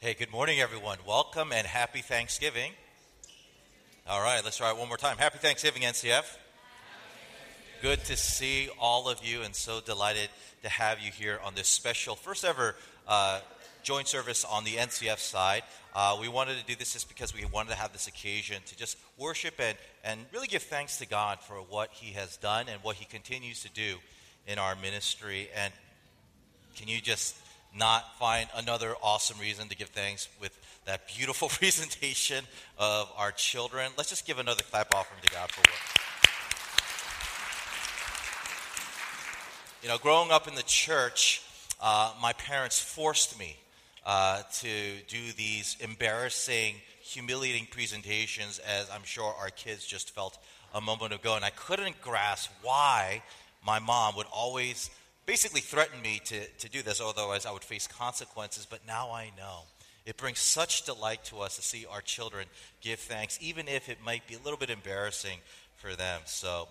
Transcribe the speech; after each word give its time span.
Hey, 0.00 0.14
good 0.14 0.30
morning, 0.30 0.60
everyone. 0.60 0.98
Welcome 1.04 1.50
and 1.50 1.66
happy 1.66 2.02
Thanksgiving. 2.02 2.70
All 4.08 4.22
right, 4.22 4.40
let's 4.44 4.58
try 4.58 4.70
it 4.70 4.76
one 4.76 4.86
more 4.86 4.96
time. 4.96 5.18
Happy 5.18 5.38
Thanksgiving, 5.38 5.82
NCF. 5.82 6.36
Good 7.82 8.04
to 8.04 8.16
see 8.16 8.68
all 8.78 9.08
of 9.08 9.26
you, 9.26 9.42
and 9.42 9.56
so 9.56 9.80
delighted 9.80 10.28
to 10.62 10.68
have 10.68 11.00
you 11.00 11.10
here 11.10 11.40
on 11.44 11.56
this 11.56 11.66
special 11.66 12.14
first 12.14 12.44
ever 12.44 12.76
uh, 13.08 13.40
joint 13.82 14.06
service 14.06 14.44
on 14.44 14.62
the 14.62 14.76
NCF 14.76 15.18
side. 15.18 15.64
Uh, 15.96 16.16
we 16.20 16.28
wanted 16.28 16.58
to 16.58 16.64
do 16.64 16.76
this 16.76 16.92
just 16.92 17.08
because 17.08 17.34
we 17.34 17.44
wanted 17.46 17.70
to 17.70 17.76
have 17.76 17.92
this 17.92 18.06
occasion 18.06 18.62
to 18.66 18.76
just 18.76 18.98
worship 19.18 19.54
and, 19.58 19.76
and 20.04 20.20
really 20.32 20.46
give 20.46 20.62
thanks 20.62 20.98
to 20.98 21.08
God 21.08 21.40
for 21.40 21.56
what 21.56 21.90
He 21.90 22.12
has 22.12 22.36
done 22.36 22.66
and 22.68 22.80
what 22.84 22.94
He 22.94 23.04
continues 23.04 23.64
to 23.64 23.70
do 23.72 23.96
in 24.46 24.60
our 24.60 24.76
ministry. 24.76 25.48
And 25.56 25.72
can 26.76 26.86
you 26.86 27.00
just 27.00 27.34
not 27.76 28.16
find 28.18 28.48
another 28.56 28.94
awesome 29.02 29.38
reason 29.38 29.68
to 29.68 29.76
give 29.76 29.88
thanks 29.88 30.28
with 30.40 30.58
that 30.86 31.06
beautiful 31.08 31.48
presentation 31.60 32.44
of 32.78 33.10
our 33.16 33.32
children? 33.32 33.90
Let's 33.96 34.10
just 34.10 34.26
give 34.26 34.38
another 34.38 34.62
clap 34.70 34.94
offering 34.94 35.20
to 35.22 35.30
God 35.30 35.50
for 35.50 35.60
what. 35.60 35.98
You 39.82 39.88
know, 39.88 39.98
growing 39.98 40.32
up 40.32 40.48
in 40.48 40.54
the 40.54 40.64
church, 40.64 41.42
uh, 41.80 42.12
my 42.20 42.32
parents 42.32 42.80
forced 42.80 43.38
me 43.38 43.56
uh, 44.04 44.42
to 44.60 44.68
do 45.06 45.32
these 45.36 45.76
embarrassing, 45.80 46.74
humiliating 47.00 47.66
presentations, 47.70 48.58
as 48.58 48.90
I'm 48.90 49.04
sure 49.04 49.34
our 49.38 49.50
kids 49.50 49.86
just 49.86 50.10
felt 50.14 50.38
a 50.74 50.80
moment 50.80 51.12
ago. 51.12 51.36
And 51.36 51.44
I 51.44 51.50
couldn't 51.50 52.00
grasp 52.00 52.50
why 52.62 53.22
my 53.64 53.78
mom 53.78 54.16
would 54.16 54.26
always 54.32 54.90
basically 55.28 55.60
threatened 55.60 56.02
me 56.02 56.22
to, 56.24 56.42
to 56.58 56.70
do 56.70 56.80
this, 56.80 57.02
otherwise 57.02 57.44
I 57.44 57.52
would 57.52 57.62
face 57.62 57.86
consequences. 57.86 58.66
But 58.68 58.80
now 58.86 59.10
I 59.10 59.30
know. 59.36 59.64
It 60.06 60.16
brings 60.16 60.38
such 60.38 60.86
delight 60.86 61.22
to 61.24 61.40
us 61.40 61.56
to 61.56 61.62
see 61.62 61.84
our 61.84 62.00
children 62.00 62.46
give 62.80 62.98
thanks, 62.98 63.38
even 63.42 63.68
if 63.68 63.90
it 63.90 63.98
might 64.02 64.26
be 64.26 64.36
a 64.36 64.38
little 64.38 64.58
bit 64.58 64.70
embarrassing 64.70 65.40
for 65.76 65.94
them. 65.94 66.22
So 66.24 66.68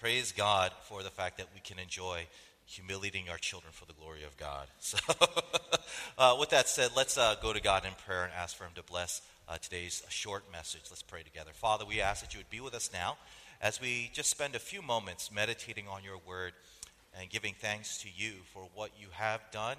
praise 0.00 0.32
God 0.32 0.72
for 0.88 1.04
the 1.04 1.10
fact 1.10 1.38
that 1.38 1.46
we 1.54 1.60
can 1.60 1.78
enjoy 1.78 2.26
humiliating 2.66 3.28
our 3.30 3.38
children 3.38 3.72
for 3.72 3.84
the 3.86 3.92
glory 3.92 4.24
of 4.24 4.36
God. 4.36 4.66
So, 4.80 4.98
uh, 6.18 6.36
with 6.38 6.50
that 6.50 6.68
said, 6.68 6.90
let's 6.96 7.16
uh, 7.16 7.36
go 7.40 7.52
to 7.52 7.60
God 7.60 7.84
in 7.84 7.92
prayer 8.06 8.24
and 8.24 8.32
ask 8.36 8.56
for 8.56 8.64
Him 8.64 8.72
to 8.74 8.82
bless 8.82 9.22
uh, 9.48 9.58
today's 9.58 10.02
short 10.08 10.44
message. 10.50 10.82
Let's 10.90 11.02
pray 11.02 11.22
together. 11.22 11.50
Father, 11.54 11.84
we 11.84 12.00
ask 12.00 12.22
that 12.22 12.34
you 12.34 12.40
would 12.40 12.50
be 12.50 12.60
with 12.60 12.74
us 12.74 12.90
now 12.92 13.18
as 13.60 13.80
we 13.80 14.10
just 14.12 14.30
spend 14.30 14.56
a 14.56 14.58
few 14.58 14.82
moments 14.82 15.30
meditating 15.32 15.86
on 15.86 16.02
your 16.02 16.18
word 16.26 16.52
and 17.18 17.30
giving 17.30 17.54
thanks 17.54 17.98
to 18.02 18.08
you 18.14 18.32
for 18.52 18.68
what 18.74 18.90
you 19.00 19.08
have 19.12 19.40
done, 19.52 19.76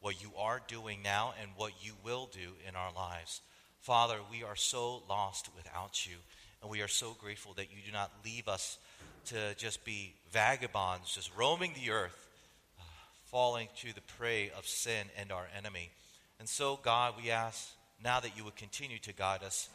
what 0.00 0.22
you 0.22 0.30
are 0.38 0.60
doing 0.68 1.00
now, 1.02 1.34
and 1.40 1.50
what 1.56 1.72
you 1.80 1.92
will 2.04 2.28
do 2.32 2.52
in 2.68 2.76
our 2.76 2.92
lives. 2.94 3.40
Father, 3.80 4.18
we 4.30 4.42
are 4.42 4.56
so 4.56 5.02
lost 5.08 5.48
without 5.56 6.06
you, 6.06 6.16
and 6.62 6.70
we 6.70 6.82
are 6.82 6.88
so 6.88 7.16
grateful 7.20 7.54
that 7.54 7.70
you 7.70 7.78
do 7.84 7.92
not 7.92 8.12
leave 8.24 8.48
us 8.48 8.78
to 9.26 9.54
just 9.56 9.84
be 9.84 10.14
vagabonds, 10.32 11.14
just 11.14 11.36
roaming 11.36 11.72
the 11.74 11.90
earth 11.90 12.28
falling 13.30 13.68
to 13.76 13.94
the 13.94 14.00
prey 14.00 14.50
of 14.56 14.66
sin 14.66 15.06
and 15.18 15.30
our 15.30 15.46
enemy. 15.56 15.90
And 16.38 16.48
so, 16.48 16.78
God, 16.82 17.14
we 17.22 17.30
ask 17.30 17.68
now 18.02 18.20
that 18.20 18.36
you 18.36 18.44
would 18.44 18.56
continue 18.56 18.98
to 19.00 19.12
guide 19.12 19.42
us 19.42 19.68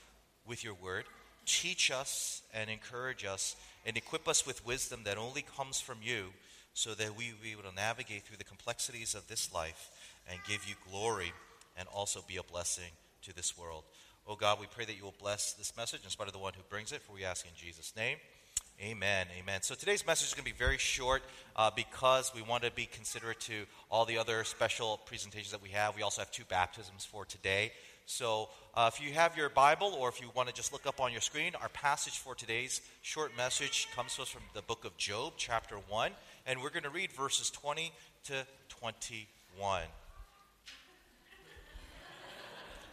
with 0.48 0.64
your 0.64 0.74
word, 0.74 1.06
teach 1.46 1.92
us 1.92 2.42
and 2.54 2.70
encourage 2.70 3.26
us, 3.26 3.56
and 3.86 3.96
equip 3.96 4.28
us 4.28 4.46
with 4.48 4.66
wisdom 4.66 5.02
that 5.04 5.18
only 5.18 5.44
comes 5.44 5.80
from 5.80 6.00
you, 6.02 6.28
so 6.74 6.94
that 6.94 7.16
we 7.16 7.32
will 7.32 7.44
be 7.44 7.52
able 7.52 7.70
to 7.70 7.76
navigate 7.76 8.24
through 8.24 8.38
the 8.38 8.44
complexities 8.44 9.16
of 9.16 9.28
this 9.28 9.54
life 9.54 9.90
and 10.30 10.40
give 10.48 10.68
you 10.68 10.76
glory 10.92 11.32
and 11.78 11.88
also 11.94 12.24
be 12.28 12.38
a 12.38 12.44
blessing 12.44 12.92
to 13.24 13.36
this 13.36 13.58
world. 13.58 13.84
Oh 14.28 14.36
God, 14.36 14.60
we 14.60 14.68
pray 14.68 14.86
that 14.86 14.96
you 14.98 15.04
will 15.04 15.16
bless 15.20 15.54
this 15.54 15.76
message 15.76 16.02
in 16.04 16.10
spite 16.10 16.28
of 16.28 16.34
the 16.34 16.40
one 16.40 16.54
who 16.54 16.64
brings 16.70 16.92
it, 16.92 17.02
for 17.02 17.14
we 17.14 17.26
ask 17.26 17.46
in 17.46 17.52
Jesus' 17.56 17.94
name. 17.96 18.18
Amen. 18.82 19.28
Amen. 19.40 19.62
So 19.62 19.76
today's 19.76 20.06
message 20.06 20.30
is 20.30 20.34
going 20.34 20.46
to 20.46 20.52
be 20.52 20.58
very 20.58 20.78
short 20.78 21.22
uh, 21.56 21.70
because 21.76 22.34
we 22.34 22.42
want 22.42 22.64
to 22.64 22.72
be 22.72 22.86
considerate 22.86 23.40
to 23.42 23.66
all 23.90 24.06
the 24.06 24.18
other 24.18 24.44
special 24.44 25.00
presentations 25.06 25.52
that 25.52 25.62
we 25.62 25.70
have. 25.70 25.96
We 25.96 26.02
also 26.02 26.22
have 26.22 26.32
two 26.32 26.44
baptisms 26.50 27.06
for 27.06 27.24
today. 27.24 27.72
So 28.06 28.50
uh, 28.76 28.90
if 28.94 29.02
you 29.02 29.14
have 29.14 29.38
your 29.38 29.50
Bible 29.50 29.96
or 29.98 30.10
if 30.10 30.20
you 30.20 30.28
want 30.36 30.50
to 30.50 30.56
just 30.56 30.74
look 30.74 30.86
up 30.86 31.00
on 31.00 31.12
your 31.12 31.22
screen, 31.22 31.54
our 31.62 31.70
passage 31.70 32.18
for 32.18 32.36
today's 32.36 32.82
short 33.02 33.36
message 33.38 33.88
comes 33.96 34.16
to 34.16 34.24
us 34.24 34.30
from 34.30 34.42
the 34.54 34.62
book 34.62 34.84
of 34.86 34.98
Job, 34.98 35.34
chapter 35.38 35.76
1. 35.88 36.12
And 36.46 36.62
we're 36.62 36.72
going 36.72 36.84
to 36.84 36.90
read 36.90 37.12
verses 37.14 37.50
20 37.50 37.94
to 38.26 38.46
21. 38.68 39.82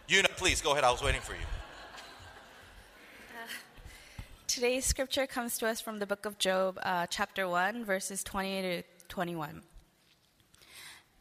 You 0.07 0.21
know, 0.21 0.29
please 0.37 0.61
go 0.61 0.71
ahead. 0.71 0.85
I 0.85 0.91
was 0.91 1.03
waiting 1.03 1.21
for 1.21 1.33
you. 1.33 1.39
Today's 4.47 4.85
scripture 4.85 5.27
comes 5.27 5.57
to 5.59 5.67
us 5.67 5.79
from 5.79 5.99
the 5.99 6.05
book 6.05 6.25
of 6.25 6.37
Job, 6.37 6.77
uh, 6.83 7.07
chapter 7.07 7.47
1, 7.47 7.85
verses 7.85 8.23
20 8.23 8.61
to 8.61 8.83
21. 9.07 9.61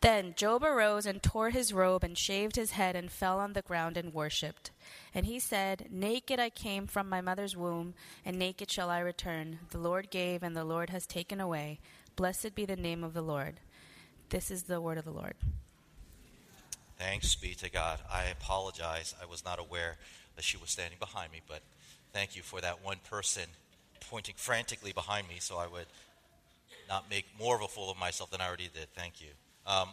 Then 0.00 0.34
Job 0.34 0.64
arose 0.64 1.06
and 1.06 1.22
tore 1.22 1.50
his 1.50 1.72
robe 1.72 2.02
and 2.02 2.16
shaved 2.16 2.56
his 2.56 2.72
head 2.72 2.96
and 2.96 3.10
fell 3.10 3.38
on 3.38 3.52
the 3.52 3.62
ground 3.62 3.96
and 3.96 4.14
worshipped. 4.14 4.70
And 5.14 5.26
he 5.26 5.38
said, 5.38 5.88
Naked 5.90 6.40
I 6.40 6.48
came 6.48 6.86
from 6.86 7.08
my 7.08 7.20
mother's 7.20 7.56
womb, 7.56 7.94
and 8.24 8.38
naked 8.38 8.70
shall 8.70 8.88
I 8.88 9.00
return. 9.00 9.58
The 9.70 9.78
Lord 9.78 10.10
gave, 10.10 10.42
and 10.42 10.56
the 10.56 10.64
Lord 10.64 10.90
has 10.90 11.06
taken 11.06 11.40
away. 11.40 11.80
Blessed 12.20 12.54
be 12.54 12.66
the 12.66 12.76
name 12.76 13.02
of 13.02 13.14
the 13.14 13.22
Lord. 13.22 13.60
This 14.28 14.50
is 14.50 14.64
the 14.64 14.80
word 14.80 14.98
of 14.98 15.06
the 15.06 15.10
Lord. 15.10 15.34
Thanks 16.98 17.34
be 17.34 17.54
to 17.54 17.70
God. 17.70 17.98
I 18.12 18.24
apologize. 18.26 19.14
I 19.20 19.24
was 19.24 19.42
not 19.42 19.58
aware 19.58 19.96
that 20.36 20.44
she 20.44 20.58
was 20.58 20.70
standing 20.70 20.98
behind 21.00 21.32
me, 21.32 21.40
but 21.48 21.62
Thank 22.12 22.34
you 22.34 22.42
for 22.42 22.60
that 22.60 22.84
one 22.84 22.96
person 23.08 23.44
pointing 24.08 24.34
frantically 24.36 24.92
behind 24.92 25.28
me 25.28 25.36
so 25.38 25.58
I 25.58 25.68
would 25.68 25.86
not 26.88 27.08
make 27.08 27.26
more 27.38 27.54
of 27.54 27.62
a 27.62 27.68
fool 27.68 27.90
of 27.90 27.98
myself 27.98 28.30
than 28.30 28.40
I 28.40 28.48
already 28.48 28.68
did. 28.74 28.88
Thank 28.96 29.20
you. 29.20 29.28
Um, 29.64 29.90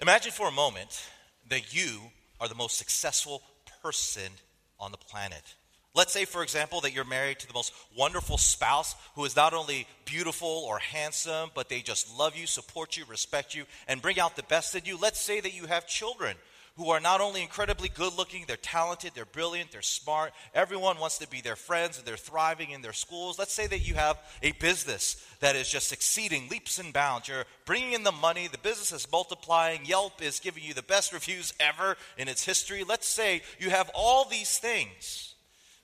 imagine 0.00 0.32
for 0.32 0.48
a 0.48 0.52
moment 0.52 1.04
that 1.50 1.74
you 1.74 2.00
are 2.40 2.48
the 2.48 2.54
most 2.54 2.78
successful 2.78 3.42
person 3.82 4.32
on 4.80 4.90
the 4.90 4.96
planet. 4.96 5.54
Let's 5.98 6.12
say, 6.12 6.26
for 6.26 6.44
example, 6.44 6.80
that 6.82 6.92
you're 6.92 7.04
married 7.04 7.40
to 7.40 7.48
the 7.48 7.54
most 7.54 7.74
wonderful 7.96 8.38
spouse 8.38 8.94
who 9.16 9.24
is 9.24 9.34
not 9.34 9.52
only 9.52 9.88
beautiful 10.04 10.64
or 10.68 10.78
handsome, 10.78 11.50
but 11.56 11.68
they 11.68 11.80
just 11.80 12.16
love 12.16 12.36
you, 12.36 12.46
support 12.46 12.96
you, 12.96 13.04
respect 13.08 13.52
you, 13.52 13.64
and 13.88 14.00
bring 14.00 14.20
out 14.20 14.36
the 14.36 14.44
best 14.44 14.76
in 14.76 14.84
you. 14.84 14.96
Let's 14.96 15.20
say 15.20 15.40
that 15.40 15.56
you 15.56 15.66
have 15.66 15.88
children 15.88 16.36
who 16.76 16.90
are 16.90 17.00
not 17.00 17.20
only 17.20 17.42
incredibly 17.42 17.88
good 17.88 18.16
looking, 18.16 18.44
they're 18.46 18.56
talented, 18.56 19.10
they're 19.16 19.24
brilliant, 19.24 19.72
they're 19.72 19.82
smart. 19.82 20.30
Everyone 20.54 21.00
wants 21.00 21.18
to 21.18 21.26
be 21.26 21.40
their 21.40 21.56
friends 21.56 21.98
and 21.98 22.06
they're 22.06 22.16
thriving 22.16 22.70
in 22.70 22.80
their 22.80 22.92
schools. 22.92 23.36
Let's 23.36 23.52
say 23.52 23.66
that 23.66 23.80
you 23.80 23.94
have 23.94 24.20
a 24.40 24.52
business 24.52 25.16
that 25.40 25.56
is 25.56 25.68
just 25.68 25.88
succeeding 25.88 26.48
leaps 26.48 26.78
and 26.78 26.92
bounds. 26.92 27.26
You're 27.26 27.44
bringing 27.64 27.94
in 27.94 28.04
the 28.04 28.12
money, 28.12 28.46
the 28.46 28.58
business 28.58 28.92
is 28.92 29.10
multiplying, 29.10 29.84
Yelp 29.84 30.22
is 30.22 30.38
giving 30.38 30.62
you 30.62 30.74
the 30.74 30.82
best 30.82 31.12
reviews 31.12 31.52
ever 31.58 31.96
in 32.16 32.28
its 32.28 32.44
history. 32.44 32.84
Let's 32.84 33.08
say 33.08 33.42
you 33.58 33.70
have 33.70 33.90
all 33.96 34.26
these 34.26 34.58
things. 34.58 35.34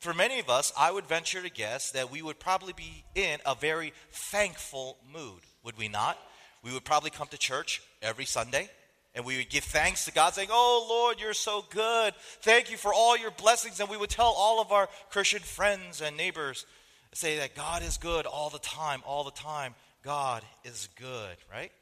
For 0.04 0.12
many 0.12 0.38
of 0.38 0.50
us, 0.50 0.70
I 0.76 0.90
would 0.90 1.06
venture 1.06 1.40
to 1.40 1.48
guess 1.48 1.92
that 1.92 2.10
we 2.10 2.20
would 2.20 2.38
probably 2.38 2.74
be 2.74 3.04
in 3.14 3.38
a 3.46 3.54
very 3.54 3.94
thankful 4.10 4.98
mood, 5.10 5.40
would 5.62 5.78
we 5.78 5.88
not? 5.88 6.18
We 6.62 6.74
would 6.74 6.84
probably 6.84 7.08
come 7.08 7.28
to 7.28 7.38
church 7.38 7.80
every 8.02 8.26
Sunday 8.26 8.68
and 9.14 9.24
we 9.24 9.38
would 9.38 9.48
give 9.48 9.64
thanks 9.64 10.04
to 10.04 10.12
God, 10.12 10.34
saying, 10.34 10.50
Oh 10.52 10.86
Lord, 10.90 11.22
you're 11.22 11.32
so 11.32 11.64
good. 11.70 12.12
Thank 12.42 12.70
you 12.70 12.76
for 12.76 12.92
all 12.92 13.16
your 13.16 13.30
blessings. 13.30 13.80
And 13.80 13.88
we 13.88 13.96
would 13.96 14.10
tell 14.10 14.34
all 14.36 14.60
of 14.60 14.72
our 14.72 14.90
Christian 15.08 15.40
friends 15.40 16.02
and 16.02 16.18
neighbors, 16.18 16.66
say 17.14 17.38
that 17.38 17.54
God 17.54 17.82
is 17.82 17.96
good 17.96 18.26
all 18.26 18.50
the 18.50 18.58
time, 18.58 19.00
all 19.06 19.24
the 19.24 19.30
time. 19.30 19.74
God 20.02 20.42
is 20.64 20.90
good, 21.00 21.36
right? 21.50 21.72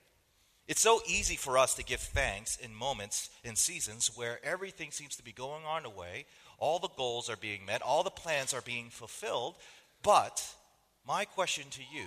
It's 0.68 0.80
so 0.80 1.00
easy 1.08 1.34
for 1.34 1.58
us 1.58 1.74
to 1.74 1.84
give 1.84 1.98
thanks 1.98 2.56
in 2.56 2.72
moments, 2.72 3.30
in 3.42 3.56
seasons 3.56 4.12
where 4.14 4.38
everything 4.44 4.92
seems 4.92 5.16
to 5.16 5.24
be 5.24 5.32
going 5.32 5.64
on 5.64 5.82
way, 5.96 6.26
all 6.62 6.78
the 6.78 6.88
goals 6.96 7.28
are 7.28 7.36
being 7.36 7.66
met, 7.66 7.82
all 7.82 8.04
the 8.04 8.10
plans 8.10 8.54
are 8.54 8.60
being 8.60 8.88
fulfilled. 8.88 9.56
But 10.04 10.46
my 11.06 11.24
question 11.24 11.64
to 11.70 11.80
you 11.80 12.06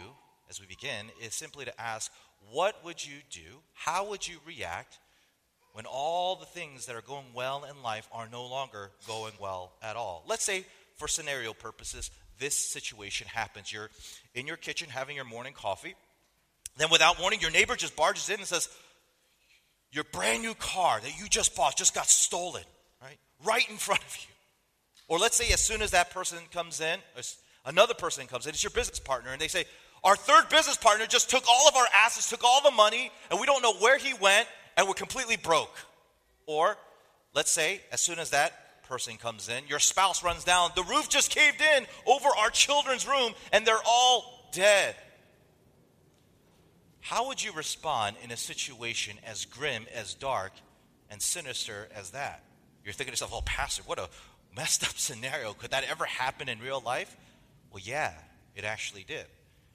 as 0.50 0.62
we 0.62 0.66
begin 0.66 1.08
is 1.22 1.36
simply 1.36 1.66
to 1.66 1.82
ask, 1.82 2.10
what 2.52 2.84
would 2.86 3.06
you 3.06 3.18
do? 3.30 3.60
How 3.74 4.10
would 4.10 4.26
you 4.26 4.38
react 4.48 4.98
when 5.74 5.86
all 5.86 6.38
the 6.38 6.46
things 6.46 6.86
that 6.86 6.96
are 6.96 7.02
going 7.02 7.26
well 7.34 7.66
in 7.70 7.84
life 7.84 8.08
are 8.14 8.30
no 8.32 8.46
longer 8.46 8.92
going 9.06 9.34
well 9.42 9.74
at 9.84 9.98
all. 9.98 10.24
Let's 10.26 10.46
say, 10.46 10.64
for 10.96 11.10
scenario 11.10 11.52
purposes, 11.52 12.12
this 12.40 12.56
situation 12.56 13.28
happens. 13.28 13.74
You're 13.74 13.90
in 14.36 14.48
your 14.48 14.56
kitchen 14.56 14.88
having 14.88 15.18
your 15.18 15.26
morning 15.26 15.52
coffee. 15.52 15.96
Then, 16.78 16.88
without 16.90 17.20
warning, 17.20 17.42
your 17.42 17.52
neighbor 17.52 17.76
just 17.76 17.94
barges 17.94 18.30
in 18.30 18.38
and 18.40 18.48
says, 18.48 18.70
Your 19.92 20.06
brand 20.06 20.44
new 20.44 20.54
car 20.54 21.02
that 21.02 21.20
you 21.20 21.28
just 21.28 21.58
bought 21.58 21.76
just 21.76 21.94
got 21.94 22.08
stolen, 22.08 22.64
right? 23.02 23.18
Right 23.44 23.70
in 23.70 23.76
front 23.76 24.02
of 24.02 24.18
you. 24.22 24.35
Or 25.08 25.20
let's 25.20 25.38
say, 25.38 25.52
as 25.54 25.62
soon 25.62 25.82
as 25.82 25.92
that 25.92 26.12
person 26.12 26.40
comes 26.52 26.82
in, 26.82 27.00
another 27.66 27.94
person 27.94 28.26
comes 28.28 28.46
in, 28.46 28.52
it's 28.52 28.64
your 28.64 28.72
business 28.72 29.00
partner, 29.00 29.32
and 29.32 29.40
they 29.40 29.48
say, 29.48 29.66
Our 30.04 30.16
third 30.16 30.50
business 30.50 30.78
partner 30.78 31.06
just 31.06 31.30
took 31.30 31.44
all 31.48 31.68
of 31.68 31.76
our 31.76 31.86
assets, 31.94 32.30
took 32.30 32.44
all 32.44 32.62
the 32.64 32.72
money, 32.72 33.12
and 33.30 33.40
we 33.40 33.46
don't 33.46 33.62
know 33.62 33.74
where 33.76 33.98
he 33.98 34.14
went, 34.14 34.48
and 34.78 34.88
we're 34.88 34.94
completely 34.94 35.38
broke. 35.38 35.76
Or 36.48 36.78
let's 37.34 37.52
say, 37.52 37.82
as 37.92 38.02
soon 38.02 38.20
as 38.20 38.32
that 38.32 38.84
person 38.88 39.18
comes 39.18 39.50
in, 39.50 39.68
your 39.68 39.80
spouse 39.80 40.24
runs 40.24 40.44
down, 40.44 40.72
the 40.76 40.84
roof 40.84 41.10
just 41.10 41.32
caved 41.32 41.62
in 41.62 41.86
over 42.08 42.30
our 42.40 42.50
children's 42.50 43.08
room, 43.08 43.34
and 43.52 43.66
they're 43.66 43.76
all 43.86 44.50
dead. 44.52 44.96
How 47.02 47.28
would 47.28 47.44
you 47.44 47.52
respond 47.52 48.16
in 48.24 48.32
a 48.32 48.38
situation 48.38 49.18
as 49.24 49.46
grim, 49.46 49.86
as 49.94 50.16
dark, 50.16 50.54
and 51.12 51.22
sinister 51.22 51.88
as 51.96 52.12
that? 52.12 52.44
You're 52.84 52.94
thinking 52.94 53.12
to 53.12 53.14
yourself, 53.14 53.32
oh, 53.34 53.42
Pastor, 53.42 53.84
what 53.86 54.00
a 54.00 54.10
messed 54.56 54.84
up 54.84 54.98
scenario. 54.98 55.54
Could 55.54 55.72
that 55.72 55.84
ever 55.90 56.06
happen 56.06 56.50
in 56.50 56.60
real 56.60 56.82
life? 56.86 57.16
Well, 57.72 57.82
yeah, 57.84 58.14
it 58.56 58.64
actually 58.64 59.04
did. 59.04 59.26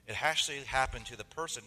It 0.06 0.22
actually 0.22 0.58
happened 0.58 1.06
to 1.06 1.16
the 1.16 1.24
person 1.24 1.62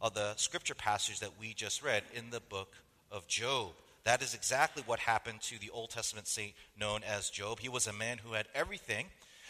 of 0.00 0.14
the 0.14 0.34
scripture 0.36 0.74
passage 0.74 1.20
that 1.20 1.38
we 1.38 1.54
just 1.54 1.82
read 1.82 2.02
in 2.14 2.30
the 2.30 2.40
book 2.40 2.72
of 3.10 3.26
Job. 3.28 3.72
That 4.04 4.22
is 4.22 4.34
exactly 4.34 4.82
what 4.86 4.98
happened 4.98 5.40
to 5.42 5.60
the 5.60 5.70
Old 5.70 5.90
Testament 5.90 6.26
saint 6.26 6.54
known 6.78 7.02
as 7.04 7.30
Job. 7.30 7.60
He 7.60 7.68
was 7.68 7.86
a 7.86 7.92
man 7.92 8.18
who 8.18 8.32
had 8.32 8.46
everything. 8.54 9.06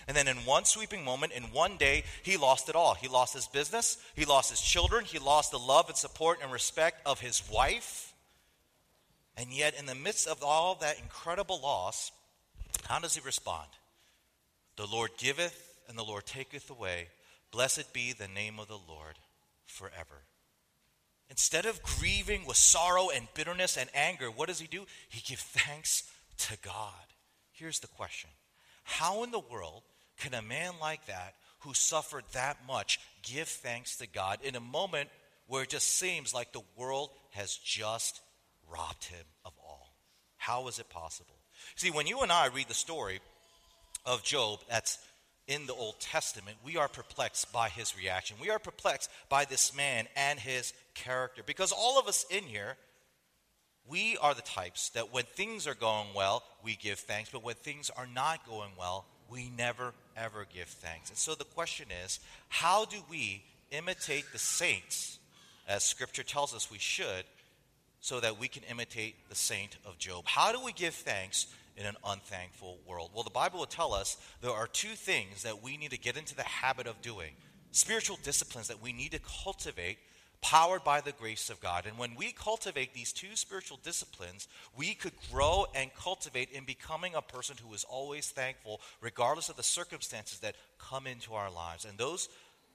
And 0.07 0.17
then 0.17 0.29
in 0.29 0.37
one 0.39 0.65
sweeping 0.65 1.05
moment, 1.05 1.33
in 1.33 1.45
one 1.45 1.77
day, 1.77 2.05
he 2.23 2.37
lost 2.37 2.69
it 2.69 2.75
all. 2.75 2.95
He 2.95 3.09
lost 3.09 3.35
his 3.35 3.47
business, 3.47 3.99
he 4.17 4.25
lost 4.25 4.51
his 4.51 4.61
children, 4.61 5.05
he 5.05 5.19
lost 5.19 5.53
the 5.53 5.59
love 5.59 5.89
and 5.89 5.97
support 5.97 6.41
and 6.43 6.53
respect 6.53 7.01
of 7.07 7.21
his 7.21 7.43
wife. 7.51 8.13
And 9.37 9.53
yet, 9.53 9.79
in 9.79 9.87
the 9.87 9.95
midst 9.95 10.27
of 10.27 10.43
all 10.43 10.75
that 10.77 10.99
incredible 10.99 11.61
loss, 11.63 12.11
how 12.85 12.99
does 12.99 13.15
he 13.15 13.21
respond? 13.25 13.69
The 14.77 14.87
Lord 14.87 15.11
giveth 15.19 15.75
and 15.89 15.99
the 15.99 16.05
Lord 16.05 16.27
taketh 16.27 16.71
away. 16.71 17.09
Blessed 17.51 17.93
be 17.93 18.13
the 18.13 18.29
name 18.29 18.59
of 18.59 18.69
the 18.69 18.79
Lord 18.89 19.19
forever. 19.67 20.25
Instead 21.31 21.67
of 21.67 21.83
grieving 21.83 22.45
with 22.47 22.57
sorrow 22.57 23.09
and 23.09 23.27
bitterness 23.35 23.77
and 23.77 23.89
anger, 23.95 24.31
what 24.31 24.49
does 24.49 24.61
he 24.61 24.67
do? 24.67 24.85
He 25.09 25.21
gives 25.21 25.43
thanks 25.43 26.05
to 26.39 26.57
God. 26.63 26.93
Here's 27.53 27.81
the 27.81 27.87
question 27.87 28.31
How 28.85 29.23
in 29.23 29.31
the 29.31 29.39
world 29.39 29.83
can 30.19 30.35
a 30.35 30.43
man 30.43 30.75
like 30.81 31.07
that, 31.07 31.35
who 31.61 31.75
suffered 31.75 32.25
that 32.33 32.59
much, 32.67 33.01
give 33.23 33.49
thanks 33.49 33.97
to 33.97 34.07
God 34.07 34.41
in 34.43 34.57
a 34.57 34.61
moment 34.61 35.09
where 35.47 35.63
it 35.63 35.71
just 35.71 35.99
seems 35.99 36.35
like 36.35 36.53
the 36.53 36.63
world 36.77 37.11
has 37.31 37.57
just 37.57 38.21
robbed 38.71 39.05
him 39.05 39.25
of 39.45 39.53
all? 39.65 39.97
How 40.37 40.69
is 40.69 40.79
it 40.79 40.91
possible? 40.91 41.42
See, 41.77 41.91
when 41.91 42.07
you 42.07 42.21
and 42.21 42.33
I 42.33 42.47
read 42.49 42.69
the 42.69 42.75
story 42.75 43.21
of 44.05 44.23
Job, 44.23 44.61
that's 44.69 44.99
in 45.47 45.67
the 45.67 45.75
Old 45.75 45.99
Testament, 46.01 46.57
we 46.65 46.77
are 46.77 46.89
perplexed 46.89 47.53
by 47.53 47.69
his 47.69 47.97
reaction. 47.97 48.37
We 48.41 48.51
are 48.51 48.59
perplexed 48.59 49.11
by 49.29 49.45
this 49.45 49.75
man 49.75 50.07
and 50.17 50.39
his 50.39 50.73
character. 50.95 51.43
Because 51.45 51.73
all 51.73 51.99
of 51.99 52.07
us 52.07 52.25
in 52.31 52.45
here, 52.45 52.77
we 53.89 54.17
are 54.19 54.35
the 54.35 54.43
types 54.43 54.91
that 54.91 55.13
when 55.13 55.25
things 55.25 55.67
are 55.67 55.75
going 55.75 56.09
well, 56.15 56.45
we 56.63 56.77
give 56.77 56.99
thanks. 57.01 57.31
But 57.31 57.43
when 57.43 57.57
things 57.57 57.91
are 57.91 58.07
not 58.07 58.47
going 58.47 58.71
well, 58.79 59.05
we 59.29 59.51
never, 59.57 59.93
ever 60.17 60.47
give 60.53 60.69
thanks. 60.69 61.09
And 61.09 61.19
so 61.19 61.35
the 61.35 61.45
question 61.45 61.89
is 62.05 62.21
how 62.49 62.85
do 62.85 62.99
we 63.11 63.43
imitate 63.71 64.27
the 64.33 64.39
saints, 64.39 65.19
as 65.67 65.83
Scripture 65.83 66.23
tells 66.23 66.55
us 66.55 66.71
we 66.71 66.79
should, 66.79 67.25
so 68.03 68.19
that 68.21 68.39
we 68.39 68.49
can 68.49 68.65
imitate 68.65 69.15
the 69.29 69.35
saint 69.35 69.77
of 69.87 69.97
Job? 69.97 70.27
How 70.27 70.53
do 70.53 70.63
we 70.63 70.73
give 70.73 70.93
thanks 70.93 71.47
in 71.77 71.87
an 71.87 71.95
unthankful 72.05 72.79
world? 72.87 73.13
Well, 73.15 73.23
the 73.23 73.31
Bible 73.31 73.61
will 73.61 73.67
tell 73.67 73.95
us 73.95 74.19
there 74.43 74.51
are 74.51 74.67
two 74.67 74.95
things 74.95 75.45
that 75.45 75.63
we 75.63 75.77
need 75.77 75.93
to 75.93 75.99
get 75.99 76.19
into 76.19 76.35
the 76.35 76.43
habit 76.43 76.87
of 76.87 77.01
doing 77.01 77.31
spiritual 77.71 78.19
disciplines 78.23 78.69
that 78.69 78.83
we 78.83 78.93
need 78.93 79.13
to 79.13 79.21
cultivate, 79.45 79.99
powered 80.43 80.83
by 80.83 81.01
the 81.01 81.13
grace 81.13 81.49
of 81.49 81.61
God. 81.61 81.87
And 81.87 81.97
when 81.97 82.17
we 82.17 82.33
cultivate 82.33 82.93
these 82.93 83.13
two 83.13 83.37
spiritual 83.37 83.79
disciplines, 83.85 84.49
we 84.77 84.95
could 84.95 85.13
grow 85.31 85.67
and 85.73 85.95
cultivate 85.95 86.51
in 86.51 86.65
becoming 86.65 87.15
a 87.15 87.23
person 87.23 87.55
who 87.65 87.73
is 87.73 87.85
always 87.85 88.29
thankful, 88.29 88.81
regardless 89.01 89.49
of 89.49 89.57
the 89.57 89.63
circumstances 89.63 90.41
that 90.41 90.57
come 90.79 91.07
into 91.07 91.35
our 91.35 91.53
lives. 91.53 91.85
And 91.85 91.97
those 91.97 92.29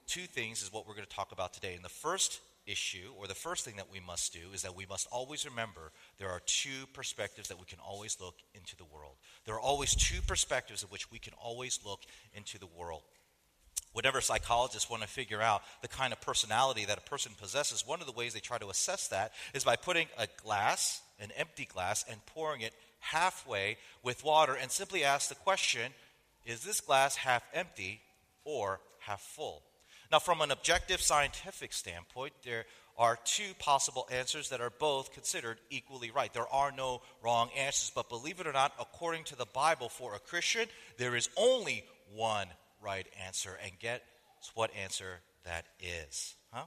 two 0.06 0.26
things 0.26 0.62
is 0.62 0.72
what 0.72 0.88
we're 0.88 0.94
going 0.94 1.06
to 1.06 1.14
talk 1.14 1.32
about 1.32 1.52
today. 1.52 1.74
And 1.74 1.84
the 1.84 1.90
first 1.90 2.40
issue, 2.68 3.12
or 3.18 3.26
the 3.26 3.34
first 3.34 3.64
thing 3.64 3.76
that 3.76 3.90
we 3.90 4.00
must 4.00 4.32
do, 4.32 4.52
is 4.52 4.62
that 4.62 4.76
we 4.76 4.86
must 4.86 5.08
always 5.10 5.44
remember 5.44 5.90
there 6.18 6.30
are 6.30 6.40
two 6.46 6.86
perspectives 6.92 7.48
that 7.48 7.58
we 7.58 7.64
can 7.64 7.78
always 7.80 8.18
look 8.20 8.36
into 8.54 8.76
the 8.76 8.84
world. 8.84 9.14
There 9.46 9.54
are 9.54 9.60
always 9.60 9.94
two 9.94 10.20
perspectives 10.22 10.82
of 10.82 10.92
which 10.92 11.10
we 11.10 11.18
can 11.18 11.32
always 11.42 11.80
look 11.84 12.00
into 12.34 12.58
the 12.58 12.66
world. 12.66 13.02
Whenever 13.92 14.20
psychologists 14.20 14.90
want 14.90 15.02
to 15.02 15.08
figure 15.08 15.40
out 15.40 15.62
the 15.80 15.88
kind 15.88 16.12
of 16.12 16.20
personality 16.20 16.84
that 16.84 16.98
a 16.98 17.10
person 17.10 17.32
possesses, 17.40 17.86
one 17.86 18.00
of 18.00 18.06
the 18.06 18.12
ways 18.12 18.34
they 18.34 18.40
try 18.40 18.58
to 18.58 18.68
assess 18.68 19.08
that 19.08 19.32
is 19.54 19.64
by 19.64 19.76
putting 19.76 20.06
a 20.18 20.28
glass, 20.44 21.00
an 21.18 21.30
empty 21.36 21.64
glass, 21.64 22.04
and 22.08 22.24
pouring 22.26 22.60
it 22.60 22.74
halfway 23.00 23.78
with 24.02 24.24
water 24.24 24.54
and 24.54 24.70
simply 24.70 25.04
ask 25.04 25.28
the 25.28 25.34
question 25.34 25.92
is 26.44 26.62
this 26.62 26.80
glass 26.80 27.16
half 27.16 27.42
empty 27.52 28.00
or 28.44 28.80
half 29.00 29.20
full? 29.20 29.62
Now, 30.10 30.18
from 30.18 30.40
an 30.40 30.50
objective 30.50 31.00
scientific 31.00 31.72
standpoint, 31.72 32.32
there 32.42 32.64
are 32.96 33.18
two 33.24 33.54
possible 33.58 34.08
answers 34.10 34.48
that 34.48 34.60
are 34.60 34.70
both 34.70 35.12
considered 35.12 35.58
equally 35.70 36.10
right. 36.10 36.32
There 36.32 36.48
are 36.48 36.72
no 36.72 37.02
wrong 37.22 37.50
answers, 37.56 37.92
but 37.94 38.08
believe 38.08 38.40
it 38.40 38.46
or 38.46 38.52
not, 38.52 38.72
according 38.80 39.24
to 39.24 39.36
the 39.36 39.46
Bible, 39.46 39.88
for 39.88 40.14
a 40.14 40.18
Christian, 40.18 40.66
there 40.96 41.14
is 41.14 41.28
only 41.36 41.84
one 42.14 42.48
right 42.82 43.06
answer. 43.24 43.56
And 43.62 43.72
guess 43.78 44.00
what 44.54 44.74
answer 44.74 45.20
that 45.44 45.66
is? 45.80 46.34
Huh? 46.52 46.64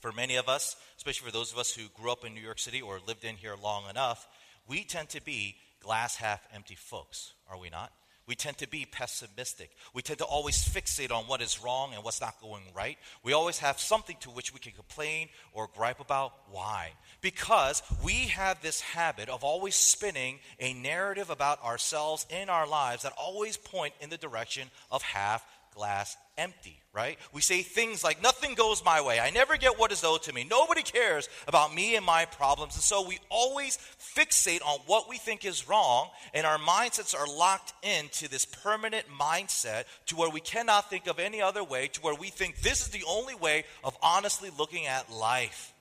For 0.00 0.12
many 0.12 0.36
of 0.36 0.48
us, 0.48 0.76
especially 0.96 1.26
for 1.26 1.32
those 1.32 1.52
of 1.52 1.58
us 1.58 1.74
who 1.74 1.88
grew 2.00 2.12
up 2.12 2.24
in 2.24 2.34
New 2.34 2.40
York 2.40 2.58
City 2.58 2.80
or 2.80 3.00
lived 3.06 3.24
in 3.24 3.36
here 3.36 3.56
long 3.60 3.88
enough, 3.90 4.28
we 4.68 4.84
tend 4.84 5.08
to 5.10 5.22
be 5.22 5.56
glass 5.80 6.16
half 6.16 6.46
empty 6.54 6.76
folks, 6.76 7.32
are 7.50 7.58
we 7.58 7.70
not? 7.70 7.90
We 8.28 8.34
tend 8.34 8.58
to 8.58 8.68
be 8.68 8.84
pessimistic. 8.84 9.70
We 9.94 10.02
tend 10.02 10.18
to 10.18 10.26
always 10.26 10.62
fixate 10.62 11.10
on 11.10 11.24
what 11.24 11.40
is 11.40 11.62
wrong 11.64 11.94
and 11.94 12.04
what's 12.04 12.20
not 12.20 12.40
going 12.42 12.62
right. 12.76 12.98
We 13.24 13.32
always 13.32 13.58
have 13.58 13.80
something 13.80 14.16
to 14.20 14.28
which 14.28 14.52
we 14.52 14.60
can 14.60 14.72
complain 14.72 15.30
or 15.54 15.70
gripe 15.74 15.98
about. 15.98 16.34
Why? 16.50 16.92
Because 17.22 17.82
we 18.04 18.28
have 18.28 18.60
this 18.60 18.82
habit 18.82 19.30
of 19.30 19.44
always 19.44 19.74
spinning 19.74 20.40
a 20.60 20.74
narrative 20.74 21.30
about 21.30 21.64
ourselves 21.64 22.26
in 22.28 22.50
our 22.50 22.68
lives 22.68 23.04
that 23.04 23.14
always 23.16 23.56
point 23.56 23.94
in 24.00 24.10
the 24.10 24.18
direction 24.18 24.68
of 24.90 25.00
half 25.00 25.46
glass 25.78 26.16
empty, 26.36 26.76
right? 26.92 27.18
We 27.32 27.40
say 27.40 27.62
things 27.62 28.02
like, 28.02 28.20
nothing 28.20 28.54
goes 28.54 28.84
my 28.84 29.00
way. 29.00 29.20
I 29.20 29.30
never 29.30 29.56
get 29.56 29.78
what 29.78 29.92
is 29.92 30.02
owed 30.02 30.24
to 30.24 30.32
me. 30.32 30.44
Nobody 30.48 30.82
cares 30.82 31.28
about 31.46 31.72
me 31.72 31.94
and 31.94 32.04
my 32.04 32.24
problems. 32.24 32.74
And 32.74 32.82
so 32.82 33.06
we 33.06 33.18
always 33.30 33.78
fixate 34.16 34.60
on 34.66 34.80
what 34.86 35.08
we 35.08 35.18
think 35.18 35.44
is 35.44 35.68
wrong, 35.68 36.10
and 36.34 36.44
our 36.44 36.58
mindsets 36.58 37.14
are 37.14 37.28
locked 37.28 37.72
into 37.84 38.28
this 38.28 38.44
permanent 38.44 39.06
mindset 39.08 39.84
to 40.06 40.16
where 40.16 40.30
we 40.30 40.40
cannot 40.40 40.90
think 40.90 41.06
of 41.06 41.20
any 41.20 41.40
other 41.40 41.62
way, 41.62 41.86
to 41.88 42.00
where 42.00 42.14
we 42.14 42.28
think 42.28 42.60
this 42.60 42.80
is 42.80 42.88
the 42.88 43.04
only 43.08 43.36
way 43.36 43.64
of 43.84 43.96
honestly 44.02 44.50
looking 44.58 44.86
at 44.86 45.12
life. 45.12 45.72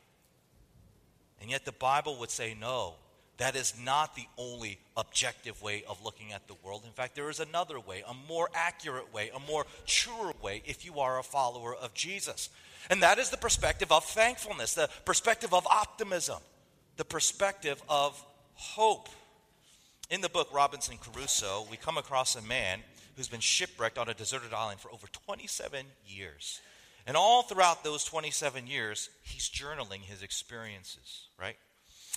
And 1.41 1.50
yet 1.50 1.65
the 1.65 1.72
Bible 1.72 2.19
would 2.19 2.31
say, 2.31 2.55
no, 2.60 2.93
that 3.38 3.56
is 3.56 3.74
not 3.84 4.15
the 4.15 4.25
only 4.38 4.79
objective 4.96 5.62
way 5.62 5.84
of 5.88 6.03
looking 6.03 6.34
at 6.34 6.48
the 6.48 6.56
world. 6.63 6.84
In 6.86 6.91
fact, 6.91 7.15
there 7.15 7.29
is 7.29 7.39
another 7.39 7.79
way, 7.79 8.03
a 8.08 8.13
more 8.27 8.50
accurate 8.56 9.13
way, 9.13 9.29
a 9.36 9.39
more 9.39 9.65
truer 9.86 10.34
way 10.41 10.63
if 10.65 10.86
you 10.86 11.00
are 11.00 11.20
a 11.20 11.24
follower 11.24 11.75
of 11.75 11.94
Jesus. 11.94 12.50
And 12.89 13.03
that 13.03 13.20
is 13.20 13.29
the 13.29 13.38
perspective 13.38 13.91
of 13.91 14.03
thankfulness, 14.06 14.74
the 14.74 14.89
perspective 15.06 15.53
of 15.53 15.67
optimism, 15.67 16.39
the 16.96 17.06
perspective 17.06 17.82
of 17.88 18.24
hope. 18.56 19.10
In 20.10 20.22
the 20.22 20.29
book 20.29 20.50
Robinson 20.53 20.98
Crusoe, 20.98 21.67
we 21.70 21.77
come 21.77 21.98
across 21.98 22.36
a 22.36 22.41
man 22.41 22.79
who's 23.15 23.27
been 23.27 23.39
shipwrecked 23.39 23.98
on 23.98 24.10
a 24.10 24.13
deserted 24.13 24.53
island 24.53 24.79
for 24.79 24.91
over 24.91 25.08
27 25.25 25.86
years. 26.08 26.62
And 27.06 27.15
all 27.15 27.44
throughout 27.44 27.84
those 27.84 28.03
27 28.03 28.67
years, 28.67 29.10
he's 29.24 29.50
journaling 29.50 30.01
his 30.01 30.24
experiences, 30.24 31.27
right? 31.39 31.58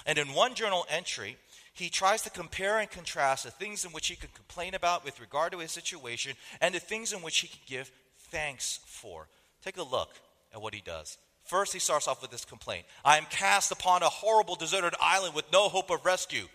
And 0.07 0.19
in 0.19 0.35
one 0.35 0.55
journal 0.55 0.87
entry, 0.89 1.37
he 1.73 1.89
tries 1.89 2.23
to 2.23 2.31
compare 2.31 2.79
and 2.79 2.91
contrast 2.91 3.45
the 3.45 3.51
things 3.51 3.85
in 3.85 3.93
which 3.93 4.09
he 4.09 4.17
can 4.17 4.31
complain 4.35 4.75
about 4.75 5.05
with 5.05 5.21
regard 5.21 5.53
to 5.53 5.59
his 5.59 5.73
situation 5.73 6.33
and 6.61 6.75
the 6.75 6.81
things 6.81 7.13
in 7.13 7.23
which 7.23 7.39
he 7.39 7.49
can 7.49 7.61
give 7.67 7.91
thanks 8.31 8.81
for. 8.87 9.29
Take 9.65 9.79
a 9.79 9.83
look 9.83 10.11
at 10.55 10.61
what 10.61 10.75
he 10.75 10.81
does. 10.81 11.19
First, 11.45 11.73
he 11.73 11.79
starts 11.79 12.07
off 12.07 12.23
with 12.23 12.31
this 12.31 12.45
complaint 12.45 12.85
I 13.05 13.19
am 13.19 13.27
cast 13.31 13.73
upon 13.73 14.03
a 14.03 14.09
horrible 14.09 14.57
deserted 14.57 14.95
island 15.01 15.35
with 15.35 15.51
no 15.53 15.69
hope 15.69 15.91
of 15.91 16.05
rescue. 16.05 16.47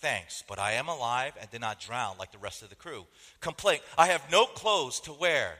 Thanks, 0.00 0.44
but 0.46 0.60
I 0.60 0.72
am 0.72 0.86
alive 0.86 1.32
and 1.40 1.50
did 1.50 1.60
not 1.60 1.80
drown 1.80 2.16
like 2.18 2.30
the 2.30 2.38
rest 2.38 2.62
of 2.62 2.68
the 2.68 2.76
crew. 2.76 3.06
Complaint 3.40 3.82
I 3.96 4.06
have 4.08 4.30
no 4.30 4.44
clothes 4.44 5.00
to 5.00 5.12
wear, 5.12 5.54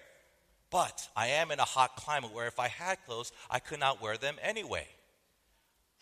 but 0.71 1.09
I 1.17 1.29
am 1.29 1.51
in 1.51 1.59
a 1.59 1.65
hot 1.65 1.97
climate 1.97 2.33
where 2.33 2.47
if 2.47 2.61
I 2.61 2.69
had 2.69 3.05
clothes, 3.05 3.33
I 3.51 3.59
could 3.59 3.81
not 3.81 4.01
wear 4.01 4.17
them 4.17 4.37
anyway 4.43 4.87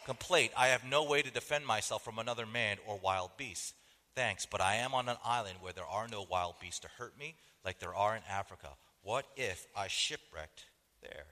complaint, 0.06 0.52
I 0.56 0.68
have 0.68 0.84
no 0.84 1.04
way 1.04 1.20
to 1.20 1.30
defend 1.30 1.66
myself 1.66 2.04
from 2.04 2.18
another 2.18 2.46
man 2.46 2.78
or 2.86 2.98
wild 3.02 3.32
beast. 3.36 3.74
Thanks, 4.14 4.46
but 4.46 4.62
I 4.62 4.76
am 4.76 4.94
on 4.94 5.08
an 5.08 5.16
island 5.24 5.56
where 5.60 5.74
there 5.74 5.84
are 5.84 6.08
no 6.08 6.24
wild 6.30 6.54
beasts 6.60 6.80
to 6.80 6.88
hurt 6.96 7.18
me 7.18 7.34
like 7.64 7.80
there 7.80 7.94
are 7.94 8.16
in 8.16 8.22
Africa. 8.30 8.68
What 9.02 9.26
if 9.36 9.66
I 9.76 9.88
shipwrecked 9.88 10.64
there? 11.02 11.26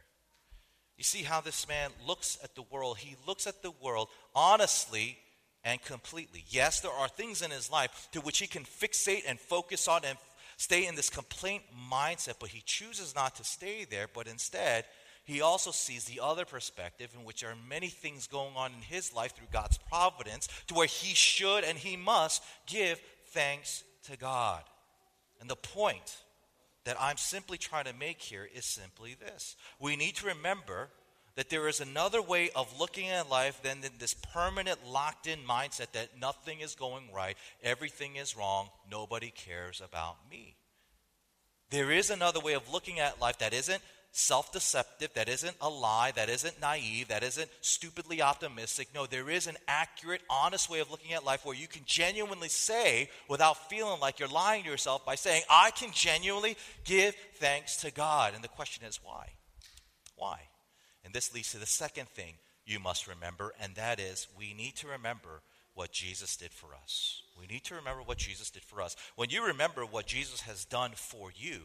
You 0.99 1.05
see 1.05 1.23
how 1.23 1.41
this 1.41 1.67
man 1.69 1.91
looks 2.07 2.37
at 2.43 2.55
the 2.55 2.63
world. 2.63 2.99
He 2.99 3.17
looks 3.27 3.47
at 3.47 3.63
the 3.63 3.73
world 3.83 4.09
honestly 4.35 5.19
and 5.65 5.81
completely. 5.83 6.45
Yes, 6.49 6.81
there 6.81 6.93
are 6.93 7.09
things 7.09 7.43
in 7.43 7.51
his 7.51 7.71
life 7.71 8.09
to 8.13 8.21
which 8.21 8.39
he 8.39 8.47
can 8.47 8.65
fixate 8.65 9.23
and 9.27 9.41
focus 9.41 9.89
on 9.89 10.05
and 10.05 10.19
stay 10.57 10.87
in 10.87 10.95
this 10.95 11.11
complaint 11.11 11.63
mindset, 11.91 12.35
but 12.39 12.51
he 12.51 12.63
chooses 12.67 13.15
not 13.15 13.37
to 13.37 13.45
stay 13.45 13.85
there, 13.85 14.07
but 14.13 14.27
instead, 14.27 14.85
he 15.25 15.41
also 15.41 15.71
sees 15.71 16.05
the 16.05 16.21
other 16.23 16.45
perspective 16.45 17.11
in 17.19 17.25
which 17.25 17.41
there 17.41 17.51
are 17.51 17.57
many 17.69 17.89
things 17.89 18.27
going 18.27 18.55
on 18.57 18.73
in 18.73 18.83
his 18.83 19.13
life 19.15 19.35
through 19.35 19.47
God's 19.53 19.79
providence 19.79 20.49
to 20.67 20.75
where 20.75 20.87
he 20.87 21.15
should 21.15 21.65
and 21.65 21.79
he 21.79 21.97
must 21.97 22.43
give 22.67 23.01
thanks 23.29 23.85
to 24.05 24.17
God. 24.17 24.63
And 25.41 25.49
the 25.49 25.57
point 25.57 26.19
that 26.85 26.97
I'm 27.01 27.17
simply 27.17 27.57
trying 27.57 27.87
to 27.87 27.95
make 27.95 28.21
here 28.21 28.49
is 28.55 28.65
simply 28.65 29.15
this 29.15 29.57
we 29.81 29.97
need 29.97 30.17
to 30.17 30.27
remember 30.27 30.91
that 31.37 31.51
there 31.51 31.67
is 31.67 31.81
another 31.81 32.23
way 32.23 32.51
of 32.55 32.79
looking 32.79 33.09
at 33.09 33.29
life 33.29 33.61
than 33.63 33.79
this 33.99 34.15
permanent 34.33 34.87
locked 34.87 35.27
in 35.27 35.41
mindset 35.41 35.91
that 35.93 36.21
nothing 36.21 36.61
is 36.61 36.75
going 36.75 37.13
right, 37.13 37.37
everything 37.63 38.17
is 38.17 38.37
wrong, 38.37 38.69
nobody 38.91 39.33
cares 39.35 39.83
about 39.85 40.17
me. 40.31 40.55
There 41.71 41.91
is 41.91 42.11
another 42.11 42.39
way 42.39 42.53
of 42.53 42.73
looking 42.73 43.01
at 43.01 43.21
life 43.21 43.39
that 43.39 43.53
isn't 43.53 43.83
self 44.15 44.53
deceptive, 44.53 45.13
that 45.15 45.29
isn't 45.29 45.57
a 45.61 45.69
lie, 45.69 46.13
that 46.13 46.31
isn't 46.31 46.61
naive, 46.61 47.09
that 47.09 47.25
isn't 47.25 47.51
stupidly 47.61 48.23
optimistic. 48.23 48.89
No, 48.95 49.07
there 49.07 49.29
is 49.29 49.47
an 49.49 49.57
accurate, 49.67 50.23
honest 50.31 50.71
way 50.71 50.79
of 50.79 50.91
looking 50.91 51.13
at 51.13 51.25
life 51.25 51.45
where 51.45 51.57
you 51.57 51.67
can 51.67 51.83
genuinely 51.85 52.49
say, 52.49 53.11
without 53.29 53.69
feeling 53.69 54.01
like 54.01 54.21
you're 54.21 54.29
lying 54.29 54.63
to 54.63 54.71
yourself, 54.71 55.05
by 55.05 55.17
saying, 55.17 55.43
I 55.51 55.73
can 55.73 55.91
genuinely 55.93 56.57
give 56.85 57.15
thanks 57.35 57.79
to 57.79 57.91
God. 57.91 58.35
And 58.35 58.43
the 58.43 58.49
question 58.49 58.87
is, 58.87 59.01
why? 59.03 59.31
Why? 60.17 60.39
And 61.05 61.13
this 61.13 61.35
leads 61.35 61.51
to 61.51 61.59
the 61.59 61.67
second 61.67 62.09
thing 62.09 62.35
you 62.65 62.79
must 62.79 63.09
remember, 63.09 63.53
and 63.61 63.75
that 63.75 63.99
is 63.99 64.29
we 64.39 64.55
need 64.55 64.77
to 64.77 64.87
remember 64.87 65.43
what 65.75 65.91
Jesus 65.91 66.37
did 66.37 66.53
for 66.53 66.69
us. 66.83 67.23
We 67.39 67.47
need 67.47 67.65
to 67.65 67.75
remember 67.75 68.03
what 68.03 68.19
Jesus 68.19 68.49
did 68.49 68.63
for 68.63 68.81
us. 68.81 68.95
When 69.17 69.29
you 69.29 69.45
remember 69.45 69.85
what 69.85 70.07
Jesus 70.07 70.43
has 70.43 70.65
done 70.65 70.93
for 70.95 71.31
you, 71.35 71.63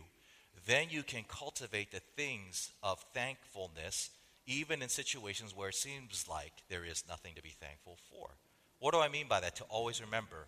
then 0.66 0.88
you 0.90 1.04
can 1.04 1.24
cultivate 1.28 1.92
the 1.92 2.02
things 2.16 2.72
of 2.82 3.04
thankfulness, 3.14 4.10
even 4.46 4.82
in 4.82 4.90
situations 4.90 5.56
where 5.56 5.70
it 5.70 5.76
seems 5.76 6.26
like 6.30 6.54
there 6.70 6.86
is 6.86 7.04
nothing 7.08 7.36
to 7.36 7.44
be 7.44 7.56
thankful 7.60 7.98
for. 8.12 8.30
What 8.80 8.94
do 8.94 9.00
I 9.00 9.10
mean 9.10 9.28
by 9.28 9.40
that? 9.42 9.56
To 9.58 9.64
always 9.66 10.02
remember 10.02 10.48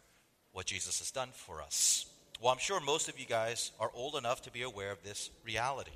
what 0.54 0.66
Jesus 0.66 1.00
has 1.00 1.12
done 1.12 1.30
for 1.34 1.62
us. 1.62 2.06
Well, 2.42 2.52
I'm 2.52 2.60
sure 2.60 2.80
most 2.80 3.08
of 3.10 3.20
you 3.20 3.26
guys 3.26 3.72
are 3.80 3.92
old 3.94 4.16
enough 4.16 4.42
to 4.44 4.52
be 4.52 4.64
aware 4.64 4.92
of 4.92 5.04
this 5.04 5.30
reality. 5.46 5.92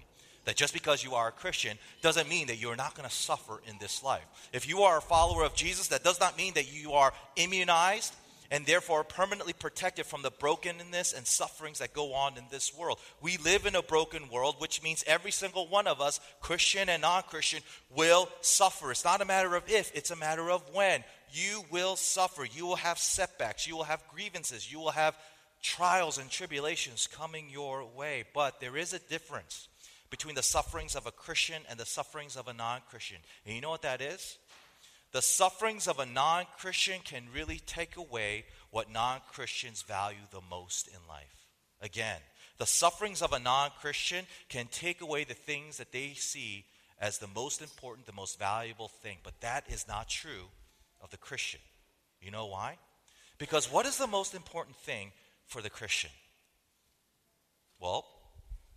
That 0.46 0.56
just 0.56 0.74
because 0.74 1.04
you 1.04 1.16
are 1.16 1.30
a 1.30 1.32
Christian 1.32 1.78
doesn't 2.04 2.30
mean 2.30 2.48
that 2.48 2.58
you're 2.58 2.76
not 2.76 2.94
going 2.94 3.10
to 3.10 3.16
suffer 3.16 3.62
in 3.68 3.78
this 3.80 4.04
life. 4.04 4.50
If 4.54 4.70
you 4.70 4.82
are 4.82 5.00
a 5.00 5.02
follower 5.02 5.44
of 5.44 5.56
Jesus, 5.56 5.88
that 5.88 6.04
does 6.04 6.20
not 6.20 6.38
mean 6.38 6.54
that 6.54 6.72
you 6.72 6.92
are 6.92 7.14
immunized 7.36 8.14
and 8.52 8.66
therefore 8.66 9.04
permanently 9.04 9.54
protected 9.54 10.06
from 10.06 10.22
the 10.22 10.32
brokenness 10.32 11.14
and 11.14 11.26
sufferings 11.26 11.80
that 11.80 11.94
go 11.94 12.14
on 12.14 12.38
in 12.38 12.46
this 12.52 12.76
world. 12.76 13.00
We 13.22 13.38
live 13.38 13.66
in 13.66 13.76
a 13.76 13.82
broken 13.82 14.30
world, 14.30 14.56
which 14.60 14.84
means 14.84 15.04
every 15.08 15.32
single 15.32 15.68
one 15.68 15.88
of 15.88 16.02
us, 16.02 16.20
Christian 16.42 16.90
and 16.90 17.02
non 17.02 17.24
Christian, 17.24 17.62
will 17.96 18.30
suffer. 18.42 18.92
It's 18.92 19.06
not 19.06 19.22
a 19.22 19.26
matter 19.26 19.56
of 19.56 19.64
if, 19.68 19.92
it's 19.96 20.12
a 20.12 20.16
matter 20.16 20.50
of 20.50 20.64
when. 20.74 21.04
You 21.32 21.64
will 21.72 21.96
suffer. 21.96 22.46
You 22.46 22.66
will 22.66 22.78
have 22.78 22.98
setbacks. 22.98 23.68
You 23.68 23.76
will 23.76 23.84
have 23.84 24.08
grievances. 24.08 24.72
You 24.72 24.80
will 24.80 24.92
have 24.92 25.18
trials 25.62 26.18
and 26.18 26.30
tribulations 26.30 27.08
coming 27.08 27.50
your 27.50 27.86
way. 27.86 28.24
But 28.34 28.60
there 28.60 28.78
is 28.78 28.94
a 28.94 29.00
difference 29.00 29.68
between 30.10 30.36
the 30.36 30.44
sufferings 30.44 30.96
of 30.96 31.08
a 31.08 31.12
Christian 31.12 31.64
and 31.70 31.80
the 31.80 31.86
sufferings 31.86 32.36
of 32.36 32.48
a 32.48 32.54
non 32.54 32.82
Christian. 32.90 33.18
And 33.46 33.56
you 33.56 33.62
know 33.62 33.70
what 33.70 33.82
that 33.82 34.02
is? 34.02 34.38
The 35.16 35.22
sufferings 35.22 35.88
of 35.88 36.00
a 36.00 36.06
non 36.06 36.44
Christian 36.58 37.00
can 37.06 37.24
really 37.34 37.60
take 37.66 37.96
away 37.96 38.44
what 38.70 38.92
non 38.92 39.22
Christians 39.32 39.82
value 39.82 40.28
the 40.30 40.42
most 40.50 40.90
in 40.90 41.00
life. 41.08 41.48
Again, 41.80 42.20
the 42.58 42.66
sufferings 42.66 43.22
of 43.22 43.32
a 43.32 43.40
non 43.40 43.70
Christian 43.80 44.26
can 44.50 44.68
take 44.68 45.00
away 45.00 45.24
the 45.24 45.34
things 45.34 45.78
that 45.78 45.94
they 45.94 46.16
see 46.16 46.66
as 47.00 47.18
the 47.18 47.30
most 47.34 47.62
important, 47.62 48.06
the 48.06 48.12
most 48.12 48.38
valuable 48.38 48.90
thing. 48.90 49.20
But 49.24 49.40
that 49.40 49.64
is 49.70 49.88
not 49.88 50.10
true 50.10 50.50
of 51.02 51.12
the 51.12 51.18
Christian. 51.18 51.62
You 52.20 52.32
know 52.32 52.48
why? 52.48 52.76
Because 53.38 53.72
what 53.72 53.86
is 53.86 53.98
the 53.98 54.08
most 54.08 54.36
important 54.36 54.76
thing 54.76 55.14
for 55.46 55.62
the 55.62 55.70
Christian? 55.70 56.12
Well, 57.80 58.06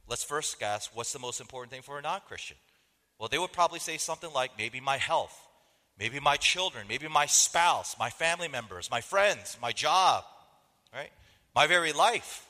let's 0.07 0.23
first 0.23 0.61
guess 0.61 0.88
what's 0.95 1.12
the 1.12 1.18
most 1.18 1.40
important 1.40 1.73
thing 1.73 1.83
for 1.83 1.99
a 1.99 2.02
non 2.02 2.21
Christian? 2.28 2.59
Well, 3.18 3.28
they 3.28 3.38
would 3.38 3.52
probably 3.52 3.80
say 3.80 3.97
something 3.97 4.33
like 4.33 4.52
maybe 4.57 4.78
my 4.78 4.99
health, 4.99 5.37
maybe 5.98 6.20
my 6.20 6.36
children, 6.36 6.86
maybe 6.88 7.08
my 7.08 7.26
spouse, 7.26 7.96
my 7.98 8.10
family 8.10 8.48
members, 8.48 8.90
my 8.90 9.00
friends, 9.00 9.56
my 9.60 9.72
job, 9.72 10.24
right? 10.94 11.10
My 11.54 11.66
very 11.66 11.92
life. 11.92 12.46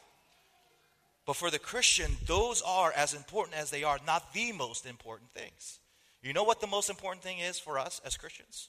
But 1.26 1.36
for 1.36 1.50
the 1.50 1.58
Christian, 1.58 2.12
those 2.26 2.62
are 2.62 2.92
as 2.92 3.14
important 3.14 3.56
as 3.56 3.70
they 3.70 3.84
are 3.84 3.98
not 4.06 4.32
the 4.32 4.52
most 4.52 4.86
important 4.86 5.30
things. 5.32 5.78
You 6.22 6.32
know 6.32 6.44
what 6.44 6.60
the 6.60 6.66
most 6.66 6.90
important 6.90 7.22
thing 7.22 7.38
is 7.38 7.58
for 7.58 7.78
us 7.78 8.00
as 8.04 8.16
Christians? 8.16 8.68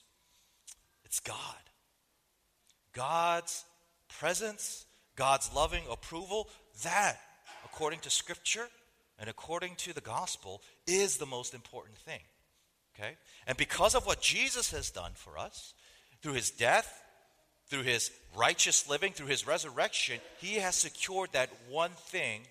It's 1.04 1.20
God. 1.20 1.36
God's 2.92 3.64
presence, 4.08 4.84
God's 5.16 5.50
loving 5.54 5.84
approval, 5.90 6.48
that, 6.84 7.18
according 7.64 8.00
to 8.00 8.10
Scripture, 8.10 8.68
and 9.18 9.28
according 9.28 9.76
to 9.76 9.92
the 9.92 10.00
gospel 10.00 10.62
is 10.86 11.18
the 11.18 11.26
most 11.26 11.54
important 11.54 11.96
thing. 11.98 12.20
Okay? 13.00 13.16
And 13.46 13.56
because 13.56 13.94
of 13.94 14.06
what 14.06 14.20
Jesus 14.20 14.70
has 14.72 14.90
done 14.90 15.12
for 15.14 15.38
us, 15.38 15.74
through 16.22 16.34
his 16.34 16.50
death, 16.50 17.02
through 17.68 17.82
his 17.82 18.10
righteous 18.36 18.88
living, 18.88 19.12
through 19.12 19.28
his 19.28 19.46
resurrection, 19.46 20.20
he 20.38 20.56
has 20.56 20.74
secured 20.74 21.30
that 21.32 21.50
one 21.68 21.92
thing 21.92 22.42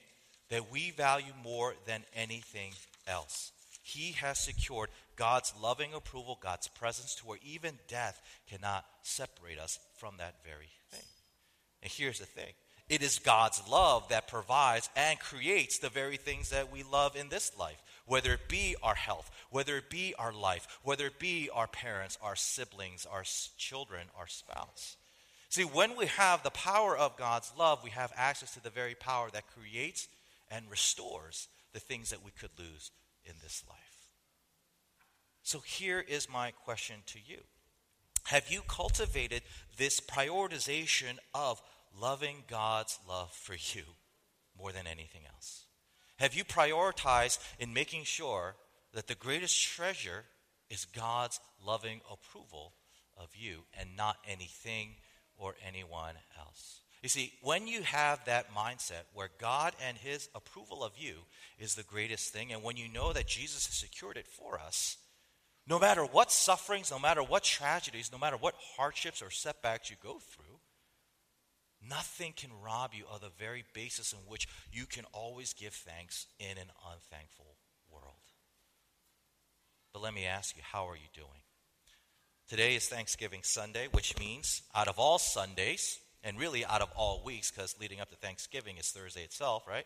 that 0.50 0.72
we 0.72 0.92
value 0.92 1.34
more 1.44 1.76
than 1.86 2.04
anything 2.16 2.72
else. 3.08 3.52
He 3.84 4.14
has 4.14 4.40
secured 4.40 4.90
God's 5.16 5.54
loving 5.62 5.94
approval, 5.94 6.40
God's 6.42 6.68
presence, 6.68 7.16
to 7.16 7.28
where 7.28 7.40
even 7.46 7.78
death 7.88 8.22
cannot 8.50 8.86
separate 9.04 9.60
us 9.60 9.80
from 9.98 10.16
that 10.18 10.36
very 10.44 10.70
thing. 10.92 11.06
And 11.84 11.92
here's 11.92 12.20
the 12.20 12.26
thing 12.26 12.54
it 12.88 13.04
is 13.04 13.20
God's 13.20 13.62
love 13.70 14.10
that 14.10 14.28
provides 14.28 14.90
and 14.96 15.20
creates 15.20 15.78
the 15.78 15.90
very 15.90 16.18
things 16.18 16.50
that 16.50 16.72
we 16.72 16.82
love 16.84 17.16
in 17.16 17.30
this 17.30 17.52
life, 17.58 17.82
whether 18.10 18.34
it 18.34 18.50
be 18.50 18.76
our 18.82 18.96
health, 18.96 19.30
whether 19.52 19.78
it 19.78 19.90
be 19.90 20.16
our 20.18 20.34
life, 20.34 20.80
whether 20.82 21.06
it 21.06 21.20
be 21.20 21.48
our 21.54 21.68
parents, 21.68 22.18
our 22.24 22.36
siblings, 22.36 23.06
our 23.06 23.24
children, 23.58 24.08
our 24.18 24.28
spouse. 24.28 24.98
See, 25.50 25.64
when 25.64 25.96
we 25.96 26.08
have 26.08 26.42
the 26.42 26.50
power 26.50 26.98
of 26.98 27.18
God's 27.18 27.54
love, 27.58 27.84
we 27.84 27.92
have 27.92 28.12
access 28.16 28.56
to 28.56 28.64
the 28.64 28.72
very 28.72 28.96
power 28.96 29.30
that 29.32 29.54
creates 29.54 30.08
and 30.50 30.66
restores 30.72 31.48
the 31.72 31.80
things 31.80 32.10
that 32.10 32.26
we 32.26 32.32
could 32.32 32.50
lose 32.58 32.90
in 33.26 33.36
this 33.44 33.64
life. 33.70 33.78
So 35.44 35.60
here 35.60 36.04
is 36.08 36.28
my 36.28 36.50
question 36.50 36.98
to 37.08 37.20
you 37.24 37.42
Have 38.26 38.50
you 38.50 38.62
cultivated 38.68 39.44
this 39.78 40.00
prioritization 40.00 41.18
of 41.36 41.62
loving 42.00 42.44
God's 42.48 42.98
love 43.08 43.32
for 43.32 43.54
you 43.54 43.84
more 44.58 44.72
than 44.72 44.88
anything 44.88 45.22
else? 45.32 45.66
Have 46.20 46.34
you 46.34 46.44
prioritized 46.44 47.40
in 47.60 47.74
making 47.74 48.04
sure 48.04 48.56
that 48.94 49.08
the 49.08 49.16
greatest 49.16 49.62
treasure 49.62 50.26
is 50.70 50.86
God's 50.86 51.40
loving 51.66 52.02
approval 52.12 52.74
of 53.18 53.30
you 53.36 53.60
and 53.80 53.96
not 53.96 54.18
anything 54.28 54.96
or 55.38 55.56
anyone 55.66 56.16
else? 56.38 56.82
You 57.02 57.08
see, 57.08 57.32
when 57.42 57.68
you 57.68 57.84
have 57.84 58.26
that 58.26 58.54
mindset 58.54 59.04
where 59.14 59.30
God 59.40 59.74
and 59.88 59.98
His 59.98 60.28
approval 60.36 60.84
of 60.84 60.92
you 60.98 61.14
is 61.58 61.76
the 61.76 61.84
greatest 61.84 62.34
thing, 62.34 62.52
and 62.52 62.64
when 62.64 62.76
you 62.76 62.90
know 62.90 63.14
that 63.14 63.28
Jesus 63.28 63.66
has 63.68 63.76
secured 63.76 64.18
it 64.18 64.28
for 64.28 64.60
us, 64.60 64.98
no 65.66 65.80
matter 65.80 66.04
what 66.04 66.32
sufferings, 66.32 66.92
no 66.92 67.00
matter 67.00 67.24
what 67.24 67.44
tragedies, 67.44 68.12
no 68.12 68.18
matter 68.18 68.36
what 68.36 68.56
hardships 68.76 69.22
or 69.22 69.30
setbacks 69.30 69.90
you 69.90 69.96
go 70.04 70.20
through, 70.20 70.49
Nothing 71.90 72.34
can 72.36 72.50
rob 72.64 72.94
you 72.94 73.06
of 73.12 73.22
the 73.22 73.32
very 73.38 73.64
basis 73.74 74.14
in 74.14 74.20
which 74.28 74.48
you 74.72 74.86
can 74.86 75.06
always 75.14 75.54
give 75.54 75.74
thanks 75.74 76.28
in 76.40 76.58
an 76.58 76.70
unthankful 76.92 77.56
world. 77.92 78.14
But 79.94 80.04
let 80.04 80.14
me 80.14 80.26
ask 80.26 80.56
you, 80.56 80.62
how 80.64 80.88
are 80.88 80.96
you 80.96 81.10
doing? 81.14 81.42
Today 82.48 82.76
is 82.76 82.88
Thanksgiving 82.88 83.42
Sunday, 83.44 83.88
which 83.92 84.18
means 84.20 84.62
out 84.76 84.88
of 84.88 85.00
all 85.00 85.20
Sundays, 85.20 86.00
and 86.24 86.38
really 86.38 86.66
out 86.66 86.82
of 86.82 86.90
all 86.96 87.24
weeks, 87.24 87.52
because 87.52 87.76
leading 87.80 88.00
up 88.00 88.10
to 88.10 88.16
Thanksgiving 88.16 88.78
is 88.78 88.90
Thursday 88.90 89.24
itself, 89.24 89.68
right? 89.68 89.86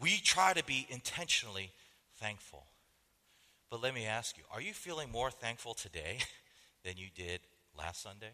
We 0.00 0.18
try 0.18 0.52
to 0.52 0.64
be 0.64 0.86
intentionally 0.90 1.70
thankful. 2.20 2.66
But 3.70 3.80
let 3.82 3.94
me 3.94 4.04
ask 4.04 4.36
you, 4.36 4.44
are 4.52 4.60
you 4.60 4.72
feeling 4.72 5.10
more 5.10 5.30
thankful 5.30 5.74
today 5.74 6.18
than 6.84 6.96
you 6.96 7.06
did 7.14 7.40
last 7.76 8.02
Sunday? 8.02 8.32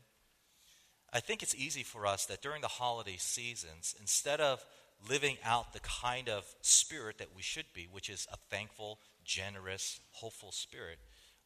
I 1.12 1.20
think 1.20 1.42
it's 1.42 1.54
easy 1.54 1.82
for 1.82 2.06
us 2.06 2.26
that 2.26 2.42
during 2.42 2.60
the 2.60 2.68
holiday 2.68 3.16
seasons, 3.16 3.94
instead 3.98 4.40
of 4.40 4.64
living 5.08 5.36
out 5.44 5.72
the 5.72 5.80
kind 5.80 6.28
of 6.28 6.44
spirit 6.60 7.18
that 7.18 7.34
we 7.34 7.42
should 7.42 7.66
be, 7.72 7.88
which 7.90 8.10
is 8.10 8.26
a 8.32 8.36
thankful, 8.50 8.98
generous, 9.24 10.00
hopeful 10.12 10.52
spirit, 10.52 10.98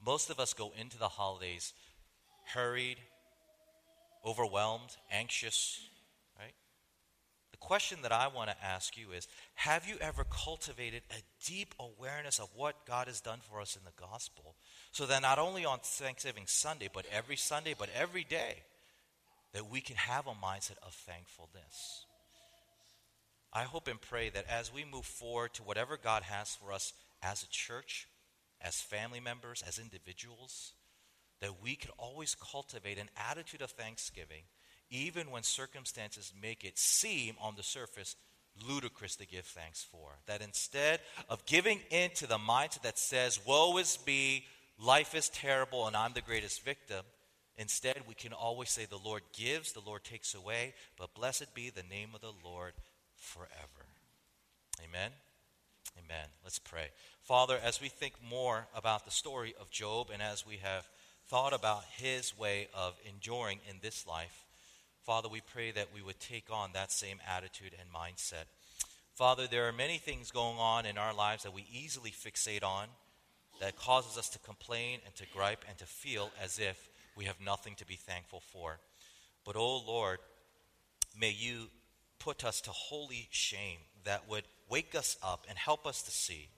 most 0.05 0.31
of 0.31 0.41
us 0.41 0.53
go 0.53 0.73
into 0.77 0.99
the 0.99 1.09
holidays 1.09 1.73
hurried, 2.55 2.99
overwhelmed, 4.27 4.97
anxious, 5.11 5.81
right? 6.39 6.55
The 7.53 7.59
question 7.59 7.99
that 8.03 8.11
I 8.11 8.27
want 8.27 8.51
to 8.51 8.65
ask 8.65 8.97
you 8.97 9.13
is 9.13 9.29
Have 9.55 9.87
you 9.87 9.97
ever 10.01 10.25
cultivated 10.25 11.03
a 11.11 11.23
deep 11.47 11.75
awareness 11.79 12.41
of 12.41 12.49
what 12.57 12.85
God 12.87 13.07
has 13.07 13.21
done 13.21 13.39
for 13.49 13.61
us 13.61 13.77
in 13.77 13.83
the 13.85 14.03
gospel? 14.03 14.57
So 14.91 15.07
that 15.07 15.23
not 15.23 15.39
only 15.39 15.65
on 15.65 15.79
Thanksgiving 15.83 16.45
Sunday, 16.47 16.89
but 16.93 17.07
every 17.13 17.37
Sunday, 17.37 17.75
but 17.79 17.89
every 17.95 18.25
day, 18.25 18.63
that 19.53 19.71
we 19.71 19.81
can 19.81 19.97
have 19.97 20.27
a 20.27 20.31
mindset 20.31 20.79
of 20.83 20.95
thankfulness. 20.95 22.07
I 23.53 23.65
hope 23.65 23.87
and 23.87 24.01
pray 24.01 24.31
that 24.31 24.47
as 24.49 24.73
we 24.73 24.85
move 24.85 25.05
forward 25.05 25.53
to 25.55 25.63
whatever 25.63 25.99
God 26.03 26.23
has 26.23 26.55
for 26.55 26.73
us 26.73 26.95
as 27.23 27.43
a 27.43 27.49
church, 27.49 28.09
as 28.61 28.81
family 28.81 29.21
members, 29.21 29.63
as 29.67 29.79
individuals, 29.79 30.73
that 31.41 31.63
we 31.63 31.75
could 31.75 31.91
always 31.99 32.35
cultivate 32.35 32.99
an 32.99 33.11
attitude 33.17 33.61
of 33.61 33.73
thanksgiving, 33.73 34.45
even 34.91 35.31
when 35.31 35.43
circumstances 35.43 36.33
make 36.41 36.65
it 36.65 36.79
seem 36.79 37.35
on 37.41 37.57
the 37.57 37.63
surface 37.63 38.17
ludicrous 38.67 39.17
to 39.17 39.27
give 39.27 39.45
thanks 39.45 39.83
for. 39.83 40.19
That 40.27 40.41
instead 40.41 41.01
of 41.29 41.45
giving 41.45 41.81
in 41.91 42.11
to 42.17 42.27
the 42.27 42.39
mindset 42.39 42.83
that 42.83 42.99
says, 42.99 43.41
Woe 43.45 43.77
is 43.79 43.99
me, 44.07 44.47
life 44.79 45.15
is 45.15 45.29
terrible, 45.29 45.87
and 45.87 45.97
I'm 45.97 46.13
the 46.13 46.21
greatest 46.21 46.65
victim, 46.65 47.05
instead 47.63 48.03
we 48.07 48.15
can 48.15 48.35
always 48.35 48.69
say, 48.69 48.85
The 48.85 48.99
Lord 48.99 49.23
gives, 49.33 49.73
the 49.73 49.81
Lord 49.81 50.05
takes 50.05 50.35
away, 50.35 50.75
but 50.99 51.15
blessed 51.15 51.55
be 51.55 51.71
the 51.71 51.83
name 51.83 52.11
of 52.15 52.21
the 52.21 52.35
Lord 52.45 52.75
forever. 53.17 53.87
Amen. 54.85 55.13
Amen. 55.99 56.27
Let's 56.43 56.59
pray. 56.59 56.89
Father, 57.23 57.59
as 57.63 57.81
we 57.81 57.89
think 57.89 58.15
more 58.29 58.67
about 58.75 59.05
the 59.05 59.11
story 59.11 59.55
of 59.61 59.71
Job 59.71 60.11
and 60.13 60.21
as 60.21 60.47
we 60.47 60.57
have 60.57 60.89
thought 61.29 61.53
about 61.53 61.85
his 61.97 62.37
way 62.37 62.69
of 62.75 62.95
enduring 63.09 63.61
in 63.71 63.77
this 63.81 64.07
life, 64.07 64.45
Father, 65.03 65.29
we 65.29 65.41
pray 65.41 65.71
that 65.71 65.89
we 65.95 66.03
would 66.03 66.21
take 66.21 66.47
on 66.51 66.71
that 66.73 66.93
same 66.93 67.19
attitude 67.29 67.73
and 67.79 67.89
mindset. 67.93 68.45
Father, 69.15 69.47
there 69.47 69.69
are 69.69 69.73
many 69.73 69.99
things 69.99 70.31
going 70.31 70.59
on 70.59 70.87
in 70.87 70.99
our 70.99 71.15
lives 71.15 71.43
that 71.45 71.55
we 71.55 71.67
easily 71.73 72.11
fixate 72.11 72.65
on 72.65 72.89
that 73.61 73.77
causes 73.77 74.17
us 74.17 74.29
to 74.31 74.39
complain 74.39 75.01
and 75.05 75.15
to 75.15 75.27
gripe 75.33 75.65
and 75.69 75.79
to 75.79 75.87
feel 75.87 76.31
as 76.43 76.59
if 76.59 76.89
we 77.17 77.25
have 77.25 77.41
nothing 77.41 77.75
to 77.77 77.87
be 77.87 77.95
thankful 77.95 78.43
for. 78.53 78.79
But, 79.45 79.57
oh 79.57 79.83
Lord, 79.87 80.19
may 81.19 81.31
you 81.31 81.69
put 82.19 82.45
us 82.45 82.61
to 82.63 82.71
holy 82.71 83.29
shame 83.31 83.79
that 84.05 84.29
would 84.29 84.45
wake 84.69 84.95
us 84.95 85.17
up 85.23 85.45
and 85.49 85.59
help 85.59 85.87
us 85.87 86.03
to 86.03 86.11
see 86.11 86.49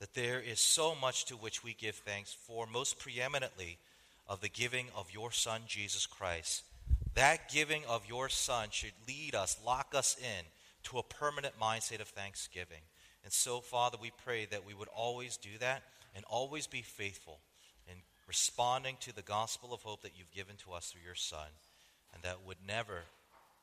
that 0.00 0.14
there 0.14 0.40
is 0.40 0.60
so 0.60 0.94
much 0.94 1.24
to 1.26 1.34
which 1.34 1.62
we 1.62 1.74
give 1.74 1.94
thanks 1.94 2.32
for, 2.32 2.66
most 2.66 2.98
preeminently 2.98 3.78
of 4.28 4.40
the 4.40 4.48
giving 4.48 4.86
of 4.96 5.12
your 5.12 5.30
Son, 5.30 5.62
Jesus 5.66 6.06
Christ. 6.06 6.64
That 7.14 7.48
giving 7.48 7.82
of 7.88 8.08
your 8.08 8.28
Son 8.28 8.68
should 8.70 8.92
lead 9.06 9.34
us, 9.34 9.56
lock 9.64 9.94
us 9.94 10.16
in 10.18 10.44
to 10.84 10.98
a 10.98 11.02
permanent 11.02 11.58
mindset 11.60 12.00
of 12.00 12.08
thanksgiving. 12.08 12.82
And 13.22 13.32
so, 13.32 13.60
Father, 13.60 13.96
we 14.00 14.10
pray 14.24 14.46
that 14.46 14.66
we 14.66 14.74
would 14.74 14.88
always 14.88 15.36
do 15.36 15.50
that 15.60 15.82
and 16.14 16.24
always 16.26 16.66
be 16.66 16.82
faithful 16.82 17.38
responding 18.26 18.96
to 19.00 19.14
the 19.14 19.22
gospel 19.22 19.72
of 19.72 19.82
hope 19.82 20.02
that 20.02 20.12
you've 20.16 20.32
given 20.32 20.56
to 20.64 20.72
us 20.72 20.86
through 20.86 21.02
your 21.04 21.14
Son, 21.14 21.48
and 22.12 22.22
that 22.22 22.44
would 22.46 22.58
never, 22.66 23.02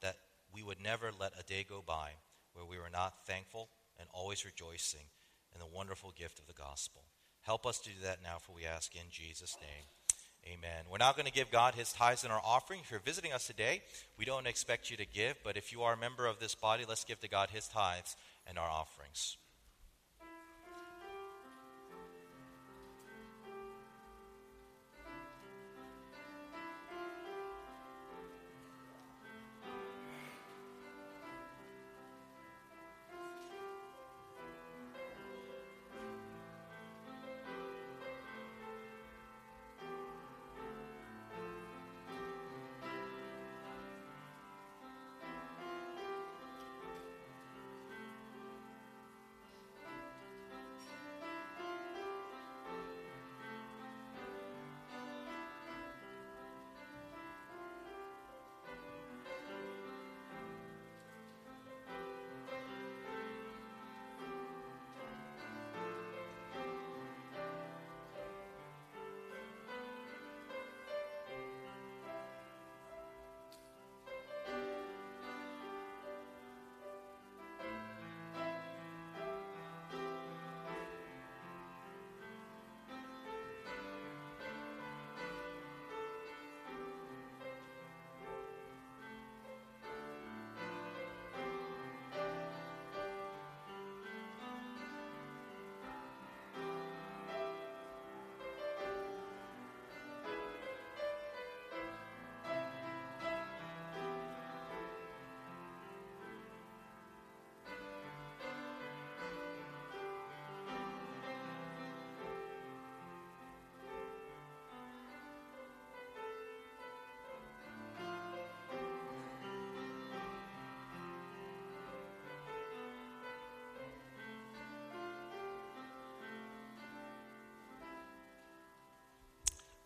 that 0.01 0.18
we 0.53 0.63
would 0.63 0.82
never 0.82 1.12
let 1.18 1.34
a 1.39 1.44
day 1.44 1.65
go 1.68 1.84
by 1.86 2.12
where 2.53 2.65
we 2.65 2.77
were 2.77 2.89
not 2.91 3.25
thankful 3.25 3.70
and 4.00 4.08
always 4.13 4.46
rejoicing 4.46 5.08
in 5.53 5.60
the 5.60 5.75
wonderful 5.75 6.13
gift 6.18 6.39
of 6.39 6.48
the 6.48 6.53
gospel. 6.53 7.01
Help 7.41 7.65
us 7.65 7.80
to 7.80 7.89
do 7.89 7.96
that 8.03 8.20
now, 8.24 8.38
for 8.39 8.53
we 8.53 8.65
ask 8.65 8.96
in 8.96 9.10
Jesus' 9.10 9.58
name. 9.62 9.86
Amen. 10.46 10.86
We're 10.89 10.98
now 10.98 11.12
going 11.12 11.25
to 11.25 11.32
give 11.32 11.51
God 11.51 11.75
his 11.75 11.94
tithes 11.94 12.24
and 12.24 12.34
our 12.34 12.41
offering. 12.44 12.80
If 12.84 12.89
you're 12.89 13.00
visiting 13.00 13.32
us 13.32 13.46
today, 13.46 13.82
we 14.18 14.25
don't 14.25 14.48
expect 14.48 14.89
you 14.89 14.98
to 14.98 15.06
give, 15.06 15.36
but 15.44 15.56
if 15.56 15.72
you 15.72 15.84
are 15.84 15.94
a 15.94 15.98
member 15.98 16.25
of 16.25 16.39
this 16.39 16.56
body, 16.56 16.84
let's 16.88 17.03
give 17.03 17.20
to 17.22 17.27
God 17.27 17.50
his 17.51 17.68
tithes 17.68 18.15
and 18.47 18.58
our 18.58 18.69
offerings. 18.69 19.38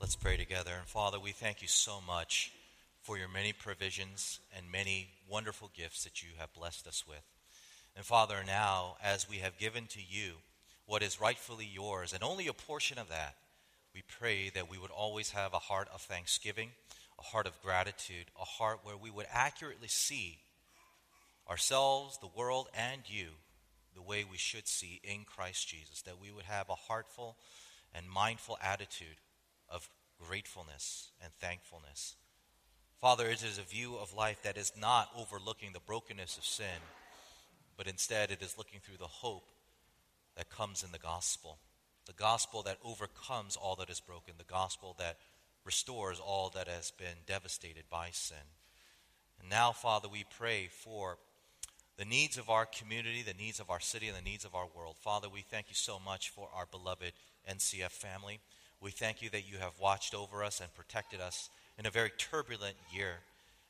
Let's 0.05 0.15
pray 0.15 0.37
together. 0.37 0.73
And 0.77 0.85
Father, 0.87 1.19
we 1.19 1.31
thank 1.31 1.63
you 1.63 1.67
so 1.67 1.99
much 2.05 2.51
for 3.01 3.17
your 3.17 3.27
many 3.27 3.53
provisions 3.53 4.39
and 4.55 4.71
many 4.71 5.09
wonderful 5.27 5.71
gifts 5.75 6.03
that 6.03 6.21
you 6.21 6.29
have 6.37 6.53
blessed 6.53 6.85
us 6.85 7.03
with. 7.07 7.23
And 7.95 8.05
Father, 8.05 8.43
now, 8.45 8.97
as 9.03 9.27
we 9.27 9.37
have 9.37 9.57
given 9.57 9.87
to 9.87 9.99
you 9.99 10.33
what 10.85 11.01
is 11.01 11.19
rightfully 11.19 11.65
yours, 11.65 12.13
and 12.13 12.23
only 12.23 12.45
a 12.45 12.53
portion 12.53 12.99
of 12.99 13.09
that, 13.09 13.33
we 13.95 14.03
pray 14.19 14.51
that 14.51 14.69
we 14.69 14.77
would 14.77 14.91
always 14.91 15.31
have 15.31 15.55
a 15.55 15.57
heart 15.57 15.87
of 15.91 16.01
thanksgiving, 16.01 16.69
a 17.17 17.23
heart 17.23 17.47
of 17.47 17.59
gratitude, 17.63 18.27
a 18.39 18.45
heart 18.45 18.81
where 18.83 18.97
we 18.97 19.09
would 19.09 19.25
accurately 19.33 19.87
see 19.87 20.37
ourselves, 21.49 22.19
the 22.19 22.29
world, 22.37 22.67
and 22.77 23.01
you 23.07 23.29
the 23.95 24.03
way 24.03 24.23
we 24.23 24.37
should 24.37 24.67
see 24.67 25.01
in 25.03 25.23
Christ 25.23 25.67
Jesus, 25.67 26.03
that 26.03 26.21
we 26.21 26.29
would 26.29 26.45
have 26.45 26.69
a 26.69 26.75
heartful 26.75 27.37
and 27.91 28.07
mindful 28.07 28.59
attitude 28.61 29.17
of 29.69 29.89
gratefulness 30.19 31.11
and 31.23 31.33
thankfulness. 31.39 32.15
Father, 32.99 33.27
it 33.27 33.43
is 33.43 33.57
a 33.57 33.61
view 33.61 33.95
of 33.95 34.13
life 34.13 34.41
that 34.43 34.57
is 34.57 34.71
not 34.79 35.09
overlooking 35.17 35.73
the 35.73 35.79
brokenness 35.79 36.37
of 36.37 36.45
sin, 36.45 36.81
but 37.77 37.87
instead 37.87 38.31
it 38.31 38.41
is 38.41 38.57
looking 38.57 38.79
through 38.79 38.97
the 38.97 39.05
hope 39.05 39.49
that 40.37 40.49
comes 40.49 40.83
in 40.83 40.91
the 40.91 40.99
gospel. 40.99 41.59
The 42.05 42.13
gospel 42.13 42.63
that 42.63 42.77
overcomes 42.83 43.55
all 43.55 43.75
that 43.77 43.89
is 43.89 43.99
broken, 43.99 44.35
the 44.37 44.43
gospel 44.43 44.95
that 44.99 45.17
restores 45.65 46.19
all 46.19 46.49
that 46.55 46.67
has 46.67 46.91
been 46.91 47.17
devastated 47.25 47.83
by 47.89 48.09
sin. 48.11 48.37
And 49.39 49.49
now, 49.49 49.71
Father, 49.71 50.07
we 50.07 50.23
pray 50.37 50.69
for 50.69 51.17
the 51.97 52.05
needs 52.05 52.37
of 52.37 52.49
our 52.49 52.65
community, 52.65 53.23
the 53.23 53.33
needs 53.33 53.59
of 53.59 53.69
our 53.69 53.79
city, 53.79 54.07
and 54.07 54.17
the 54.17 54.21
needs 54.21 54.45
of 54.45 54.53
our 54.53 54.67
world. 54.75 54.97
Father, 54.99 55.27
we 55.29 55.41
thank 55.41 55.69
you 55.69 55.75
so 55.75 55.99
much 55.99 56.29
for 56.29 56.49
our 56.55 56.65
beloved 56.65 57.13
NCF 57.49 57.91
family. 57.91 58.39
We 58.85 58.91
thank 58.91 59.23
you 59.23 59.31
that 59.31 59.49
you 59.51 59.57
have 59.57 59.79
watched 59.81 60.13
over 60.13 60.43
us 60.43 60.61
and 60.61 60.71
protected 60.75 61.19
us 61.19 61.49
in 61.79 61.87
a 61.87 61.89
very 61.89 62.11
turbulent 62.19 62.75
year. 62.93 63.13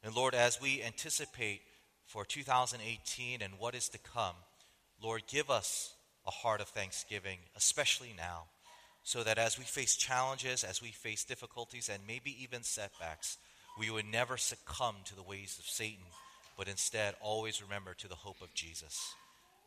And 0.03 0.13
Lord, 0.13 0.35
as 0.35 0.61
we 0.61 0.83
anticipate 0.83 1.61
for 2.05 2.25
2018 2.25 3.41
and 3.41 3.53
what 3.57 3.75
is 3.75 3.87
to 3.87 3.97
come, 3.97 4.35
Lord, 5.01 5.23
give 5.25 5.49
us 5.49 5.93
a 6.27 6.31
heart 6.31 6.59
of 6.59 6.67
thanksgiving, 6.67 7.37
especially 7.55 8.13
now, 8.17 8.47
so 9.03 9.23
that 9.23 9.37
as 9.37 9.57
we 9.57 9.63
face 9.63 9.95
challenges, 9.95 10.65
as 10.65 10.81
we 10.81 10.89
face 10.89 11.23
difficulties, 11.23 11.87
and 11.87 12.01
maybe 12.05 12.35
even 12.43 12.61
setbacks, 12.61 13.37
we 13.79 13.89
would 13.89 14.11
never 14.11 14.35
succumb 14.35 14.95
to 15.05 15.15
the 15.15 15.23
ways 15.23 15.57
of 15.57 15.65
Satan, 15.65 16.03
but 16.57 16.67
instead 16.67 17.15
always 17.21 17.61
remember 17.61 17.93
to 17.93 18.09
the 18.09 18.15
hope 18.15 18.41
of 18.41 18.53
Jesus. 18.53 19.15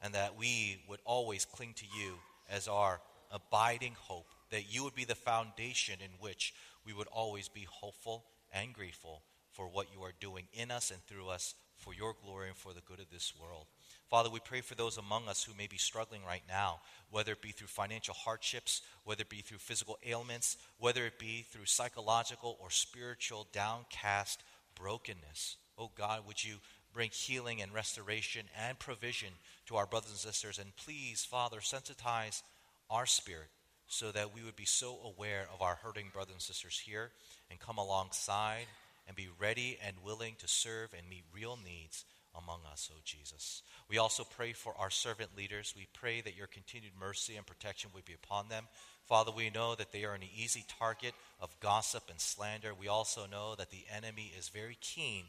And 0.03 0.13
that 0.13 0.37
we 0.39 0.83
would 0.91 1.01
always 1.07 1.47
cling 1.47 1.73
to 1.77 1.87
you 1.99 2.17
as 2.51 2.69
our 2.69 3.01
abiding 3.33 3.97
hope, 3.99 4.27
that 4.51 4.73
you 4.73 4.85
would 4.85 4.95
be 4.95 5.05
the 5.05 5.15
foundation 5.15 5.97
in 6.03 6.11
which 6.21 6.55
we 6.85 6.93
would 6.93 7.09
always 7.09 7.49
be 7.49 7.67
hopeful 7.69 8.25
and 8.53 8.73
grateful 8.73 9.23
for 9.53 9.67
what 9.69 9.89
you 9.95 10.03
are 10.03 10.13
doing 10.21 10.45
in 10.53 10.71
us 10.71 10.91
and 10.91 11.03
through 11.07 11.29
us 11.29 11.55
for 11.77 11.95
your 11.95 12.15
glory 12.23 12.49
and 12.49 12.57
for 12.57 12.73
the 12.73 12.81
good 12.81 13.01
of 13.01 13.11
this 13.11 13.33
world. 13.41 13.67
Father, 14.09 14.31
we 14.31 14.41
pray 14.41 14.61
for 14.61 14.75
those 14.75 14.97
among 14.97 15.29
us 15.29 15.45
who 15.45 15.53
may 15.57 15.67
be 15.67 15.77
struggling 15.77 16.23
right 16.25 16.43
now, 16.49 16.81
whether 17.11 17.33
it 17.33 17.43
be 17.43 17.51
through 17.51 17.67
financial 17.67 18.15
hardships, 18.15 18.83
whether 19.05 19.23
it 19.23 19.29
be 19.29 19.43
through 19.43 19.59
physical 19.59 19.99
ailments, 20.07 20.57
whether 20.79 21.07
it 21.07 21.19
be 21.19 21.45
through 21.51 21.67
psychological 21.67 22.57
or 22.61 22.71
spiritual 22.71 23.47
downcast 23.53 24.43
brokenness. 24.75 25.57
Oh 25.77 25.91
God, 25.95 26.27
would 26.27 26.43
you 26.43 26.57
bring 26.93 27.11
healing 27.13 27.61
and 27.61 27.73
restoration 27.73 28.47
and 28.67 28.79
provision 28.79 29.29
to 29.67 29.77
our 29.77 29.87
brothers 29.87 30.11
and 30.11 30.19
sisters? 30.19 30.59
And 30.59 30.75
please, 30.77 31.25
Father, 31.25 31.59
sensitize 31.59 32.43
our 32.91 33.07
spirit 33.07 33.49
so 33.89 34.13
that 34.13 34.35
we 34.35 34.43
would 34.43 34.57
be 34.57 34.67
so 34.67 34.99
aware 35.05 35.47
of 35.53 35.63
our 35.63 35.77
hurting 35.83 36.11
brothers 36.13 36.35
and 36.35 36.43
sisters 36.43 36.79
here 36.79 37.11
and 37.51 37.59
come 37.59 37.79
alongside 37.79 38.67
and 39.07 39.17
be 39.17 39.29
ready 39.41 39.79
and 39.85 39.97
willing 40.05 40.35
to 40.39 40.47
serve 40.47 40.91
and 40.97 41.09
meet 41.09 41.25
real 41.35 41.59
needs 41.65 42.05
among 42.37 42.61
us, 42.71 42.91
oh 42.95 43.01
Jesus. 43.05 43.63
We 43.89 43.99
also 43.99 44.25
pray 44.25 44.53
for 44.53 44.75
our 44.79 44.91
servant 44.91 45.31
leaders. 45.37 45.75
We 45.77 45.89
pray 45.95 46.21
that 46.21 46.37
your 46.37 46.47
continued 46.47 46.93
mercy 47.01 47.37
and 47.37 47.47
protection 47.47 47.91
would 47.95 48.05
be 48.05 48.13
upon 48.13 48.49
them. 48.49 48.65
Father, 49.09 49.33
we 49.35 49.49
know 49.49 49.75
that 49.75 49.91
they 49.91 50.05
are 50.05 50.15
an 50.15 50.23
easy 50.37 50.65
target 50.79 51.15
of 51.41 51.59
gossip 51.61 52.05
and 52.11 52.21
slander. 52.21 52.73
We 52.79 52.89
also 52.89 53.23
know 53.27 53.55
that 53.57 53.71
the 53.71 53.85
enemy 53.95 54.31
is 54.39 54.51
very 54.51 54.77
keen 54.83 55.25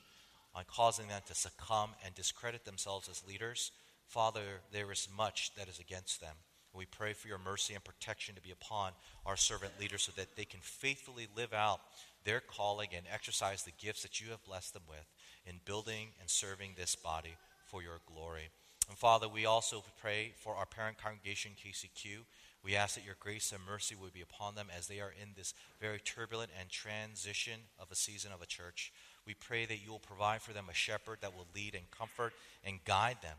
on 0.54 0.66
causing 0.68 1.08
them 1.08 1.22
to 1.28 1.34
succumb 1.34 1.92
and 2.06 2.14
discredit 2.14 2.66
themselves 2.66 3.08
as 3.08 3.26
leaders. 3.26 3.72
Father, 4.08 4.42
there 4.74 4.92
is 4.92 5.08
much 5.16 5.52
that 5.56 5.70
is 5.70 5.80
against 5.80 6.20
them. 6.20 6.36
We 6.80 6.86
pray 6.86 7.12
for 7.12 7.28
your 7.28 7.40
mercy 7.40 7.74
and 7.74 7.84
protection 7.84 8.36
to 8.36 8.42
be 8.42 8.52
upon 8.52 8.94
our 9.26 9.36
servant 9.36 9.74
leaders 9.82 10.04
so 10.04 10.14
that 10.16 10.38
they 10.38 10.46
can 10.46 10.62
faithfully 10.62 11.28
live 11.36 11.54
out 11.54 11.82
their 12.24 12.40
calling 12.40 12.88
and 12.96 13.06
exercise 13.14 13.64
the 13.64 13.74
gifts 13.78 14.04
that 14.04 14.22
you 14.22 14.32
have 14.32 14.46
blessed 14.46 14.76
them 14.76 14.84
with 14.88 15.06
in 15.46 15.60
building 15.66 16.08
and 16.22 16.30
serving 16.30 16.76
this 16.78 16.96
body 16.96 17.36
for 17.66 17.84
your 17.84 18.00
glory. 18.08 18.48
And 18.88 18.98
Father, 18.98 19.28
we 19.28 19.46
also 19.46 19.84
pray 20.02 20.32
for 20.40 20.56
our 20.56 20.66
parent 20.66 20.98
congregation, 20.98 21.52
KCQ. 21.52 22.20
We 22.64 22.78
ask 22.78 22.96
that 22.96 23.06
your 23.06 23.18
grace 23.20 23.52
and 23.52 23.62
mercy 23.70 23.96
would 24.02 24.14
be 24.14 24.22
upon 24.22 24.56
them 24.56 24.68
as 24.74 24.88
they 24.88 25.02
are 25.02 25.14
in 25.22 25.32
this 25.36 25.54
very 25.82 26.00
turbulent 26.00 26.52
and 26.58 26.70
transition 26.70 27.60
of 27.78 27.92
a 27.92 27.96
season 27.96 28.32
of 28.34 28.42
a 28.42 28.46
church. 28.46 28.94
We 29.28 29.34
pray 29.34 29.66
that 29.66 29.84
you 29.84 29.92
will 29.92 30.00
provide 30.00 30.42
for 30.42 30.54
them 30.54 30.68
a 30.72 30.74
shepherd 30.74 31.18
that 31.20 31.36
will 31.36 31.48
lead 31.54 31.76
and 31.76 31.92
comfort 31.92 32.32
and 32.64 32.80
guide 32.86 33.18
them 33.22 33.36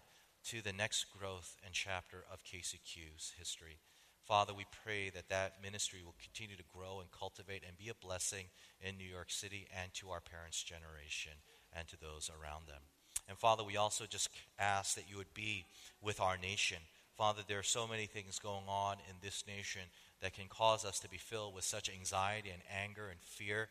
to 0.46 0.62
the 0.62 0.72
next 0.72 1.06
growth 1.16 1.56
and 1.64 1.74
chapter 1.74 2.24
of 2.32 2.44
KCQ's 2.44 3.32
history. 3.38 3.78
Father, 4.24 4.54
we 4.54 4.64
pray 4.84 5.10
that 5.10 5.28
that 5.28 5.62
ministry 5.62 6.00
will 6.04 6.14
continue 6.22 6.56
to 6.56 6.62
grow 6.72 7.00
and 7.00 7.10
cultivate 7.10 7.62
and 7.66 7.76
be 7.76 7.88
a 7.88 8.06
blessing 8.06 8.46
in 8.80 8.96
New 8.96 9.04
York 9.04 9.30
City 9.30 9.66
and 9.82 9.92
to 9.94 10.10
our 10.10 10.20
parents' 10.20 10.62
generation 10.62 11.32
and 11.76 11.88
to 11.88 11.98
those 12.00 12.30
around 12.30 12.68
them. 12.68 12.82
And 13.28 13.38
Father, 13.38 13.64
we 13.64 13.76
also 13.76 14.06
just 14.06 14.28
ask 14.58 14.94
that 14.94 15.10
you 15.10 15.16
would 15.16 15.34
be 15.34 15.64
with 16.02 16.20
our 16.20 16.36
nation. 16.38 16.78
Father, 17.16 17.42
there 17.46 17.58
are 17.58 17.64
so 17.64 17.86
many 17.86 18.06
things 18.06 18.38
going 18.38 18.68
on 18.68 18.96
in 19.08 19.16
this 19.22 19.44
nation 19.46 19.82
that 20.22 20.34
can 20.34 20.46
cause 20.48 20.84
us 20.84 21.00
to 21.00 21.08
be 21.08 21.16
filled 21.16 21.54
with 21.54 21.64
such 21.64 21.90
anxiety 21.90 22.50
and 22.50 22.62
anger 22.82 23.08
and 23.08 23.20
fear. 23.20 23.68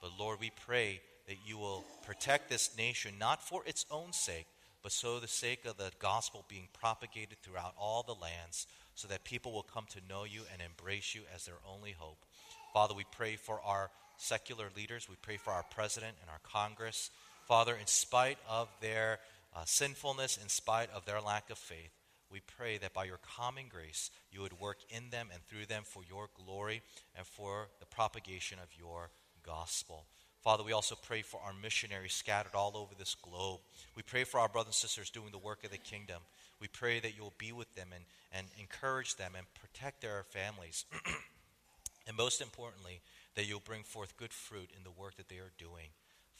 But 0.00 0.12
Lord, 0.18 0.38
we 0.40 0.50
pray 0.66 1.00
that 1.26 1.36
you 1.46 1.56
will 1.56 1.84
protect 2.04 2.50
this 2.50 2.76
nation, 2.76 3.14
not 3.18 3.42
for 3.42 3.62
its 3.64 3.86
own 3.90 4.12
sake, 4.12 4.46
but 4.82 4.92
so 4.92 5.18
the 5.18 5.28
sake 5.28 5.64
of 5.64 5.76
the 5.76 5.90
gospel 5.98 6.44
being 6.48 6.68
propagated 6.78 7.38
throughout 7.42 7.74
all 7.78 8.02
the 8.02 8.14
lands, 8.14 8.66
so 8.94 9.08
that 9.08 9.24
people 9.24 9.52
will 9.52 9.62
come 9.62 9.86
to 9.90 10.00
know 10.08 10.24
you 10.24 10.42
and 10.52 10.62
embrace 10.62 11.14
you 11.14 11.22
as 11.34 11.44
their 11.44 11.58
only 11.68 11.92
hope. 11.92 12.24
Father, 12.72 12.94
we 12.94 13.04
pray 13.10 13.36
for 13.36 13.60
our 13.62 13.90
secular 14.16 14.66
leaders. 14.76 15.08
We 15.08 15.16
pray 15.22 15.36
for 15.36 15.52
our 15.52 15.64
president 15.74 16.16
and 16.20 16.30
our 16.30 16.40
Congress. 16.42 17.10
Father, 17.46 17.74
in 17.74 17.86
spite 17.86 18.38
of 18.48 18.68
their 18.80 19.18
uh, 19.56 19.62
sinfulness, 19.64 20.38
in 20.40 20.48
spite 20.48 20.90
of 20.94 21.04
their 21.04 21.20
lack 21.20 21.50
of 21.50 21.58
faith, 21.58 21.90
we 22.30 22.40
pray 22.56 22.78
that 22.78 22.94
by 22.94 23.04
your 23.04 23.18
common 23.36 23.64
grace, 23.68 24.10
you 24.30 24.40
would 24.42 24.60
work 24.60 24.78
in 24.88 25.10
them 25.10 25.28
and 25.32 25.42
through 25.46 25.66
them 25.66 25.82
for 25.84 26.02
your 26.08 26.28
glory 26.44 26.82
and 27.16 27.26
for 27.26 27.68
the 27.80 27.86
propagation 27.86 28.58
of 28.62 28.68
your 28.78 29.10
gospel. 29.44 30.04
Father, 30.42 30.64
we 30.64 30.72
also 30.72 30.94
pray 30.94 31.20
for 31.20 31.38
our 31.44 31.52
missionaries 31.52 32.14
scattered 32.14 32.54
all 32.54 32.72
over 32.74 32.94
this 32.98 33.14
globe. 33.14 33.60
We 33.94 34.02
pray 34.02 34.24
for 34.24 34.40
our 34.40 34.48
brothers 34.48 34.68
and 34.68 34.74
sisters 34.74 35.10
doing 35.10 35.32
the 35.32 35.38
work 35.38 35.64
of 35.64 35.70
the 35.70 35.78
kingdom. 35.78 36.22
We 36.60 36.68
pray 36.68 36.98
that 37.00 37.14
you 37.14 37.22
will 37.22 37.34
be 37.36 37.52
with 37.52 37.74
them 37.74 37.88
and, 37.94 38.04
and 38.32 38.46
encourage 38.58 39.16
them 39.16 39.32
and 39.36 39.46
protect 39.54 40.00
their 40.00 40.24
families. 40.30 40.86
and 42.06 42.16
most 42.16 42.40
importantly, 42.40 43.00
that 43.34 43.46
you'll 43.46 43.60
bring 43.60 43.82
forth 43.82 44.16
good 44.16 44.32
fruit 44.32 44.70
in 44.76 44.82
the 44.82 44.90
work 44.90 45.16
that 45.16 45.28
they 45.28 45.36
are 45.36 45.52
doing. 45.58 45.88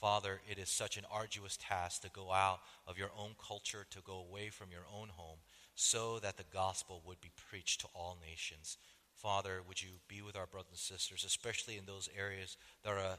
Father, 0.00 0.40
it 0.50 0.58
is 0.58 0.70
such 0.70 0.96
an 0.96 1.04
arduous 1.12 1.58
task 1.58 2.00
to 2.02 2.10
go 2.10 2.32
out 2.32 2.60
of 2.86 2.96
your 2.96 3.10
own 3.18 3.32
culture, 3.46 3.86
to 3.90 4.00
go 4.00 4.24
away 4.26 4.48
from 4.48 4.70
your 4.72 4.86
own 4.90 5.08
home, 5.10 5.38
so 5.74 6.18
that 6.20 6.38
the 6.38 6.44
gospel 6.54 7.02
would 7.06 7.20
be 7.20 7.30
preached 7.50 7.82
to 7.82 7.86
all 7.94 8.16
nations. 8.26 8.78
Father, 9.14 9.60
would 9.68 9.82
you 9.82 9.90
be 10.08 10.22
with 10.22 10.38
our 10.38 10.46
brothers 10.46 10.70
and 10.70 10.78
sisters, 10.78 11.24
especially 11.24 11.76
in 11.76 11.84
those 11.84 12.08
areas 12.18 12.56
that 12.82 12.94
are 12.94 13.18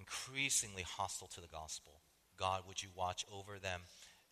increasingly 0.00 0.82
hostile 0.82 1.28
to 1.28 1.40
the 1.40 1.52
gospel? 1.52 2.00
God, 2.38 2.62
would 2.66 2.82
you 2.82 2.88
watch 2.96 3.24
over 3.30 3.58
them? 3.58 3.82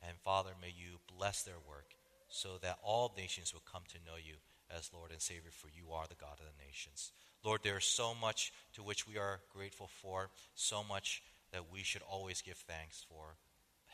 And 0.07 0.16
Father, 0.24 0.50
may 0.61 0.72
you 0.74 0.98
bless 1.16 1.42
their 1.42 1.61
work 1.68 1.94
so 2.28 2.59
that 2.62 2.78
all 2.83 3.12
nations 3.16 3.52
will 3.52 3.62
come 3.70 3.83
to 3.88 4.04
know 4.07 4.16
you 4.16 4.35
as 4.74 4.90
Lord 4.92 5.11
and 5.12 5.20
Savior, 5.20 5.50
for 5.50 5.68
you 5.68 5.92
are 5.92 6.07
the 6.09 6.14
God 6.14 6.40
of 6.40 6.46
the 6.46 6.64
nations. 6.66 7.12
Lord, 7.44 7.61
there 7.62 7.78
is 7.78 7.85
so 7.85 8.14
much 8.14 8.52
to 8.74 8.83
which 8.83 9.07
we 9.07 9.16
are 9.16 9.40
grateful 9.54 9.88
for, 10.02 10.28
so 10.54 10.83
much 10.83 11.22
that 11.52 11.72
we 11.72 11.83
should 11.83 12.02
always 12.02 12.42
give 12.42 12.57
thanks 12.57 13.04
for. 13.09 13.37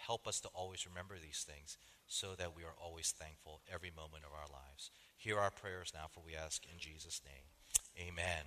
Help 0.07 0.27
us 0.27 0.41
to 0.41 0.49
always 0.49 0.87
remember 0.87 1.15
these 1.15 1.47
things 1.49 1.79
so 2.07 2.35
that 2.37 2.57
we 2.57 2.63
are 2.63 2.75
always 2.83 3.13
thankful 3.13 3.61
every 3.73 3.93
moment 3.97 4.25
of 4.25 4.33
our 4.33 4.49
lives. 4.51 4.91
Hear 5.17 5.39
our 5.39 5.51
prayers 5.51 5.93
now, 5.95 6.07
for 6.11 6.23
we 6.27 6.35
ask 6.35 6.65
in 6.65 6.79
Jesus' 6.79 7.23
name. 7.25 8.09
Amen. 8.09 8.45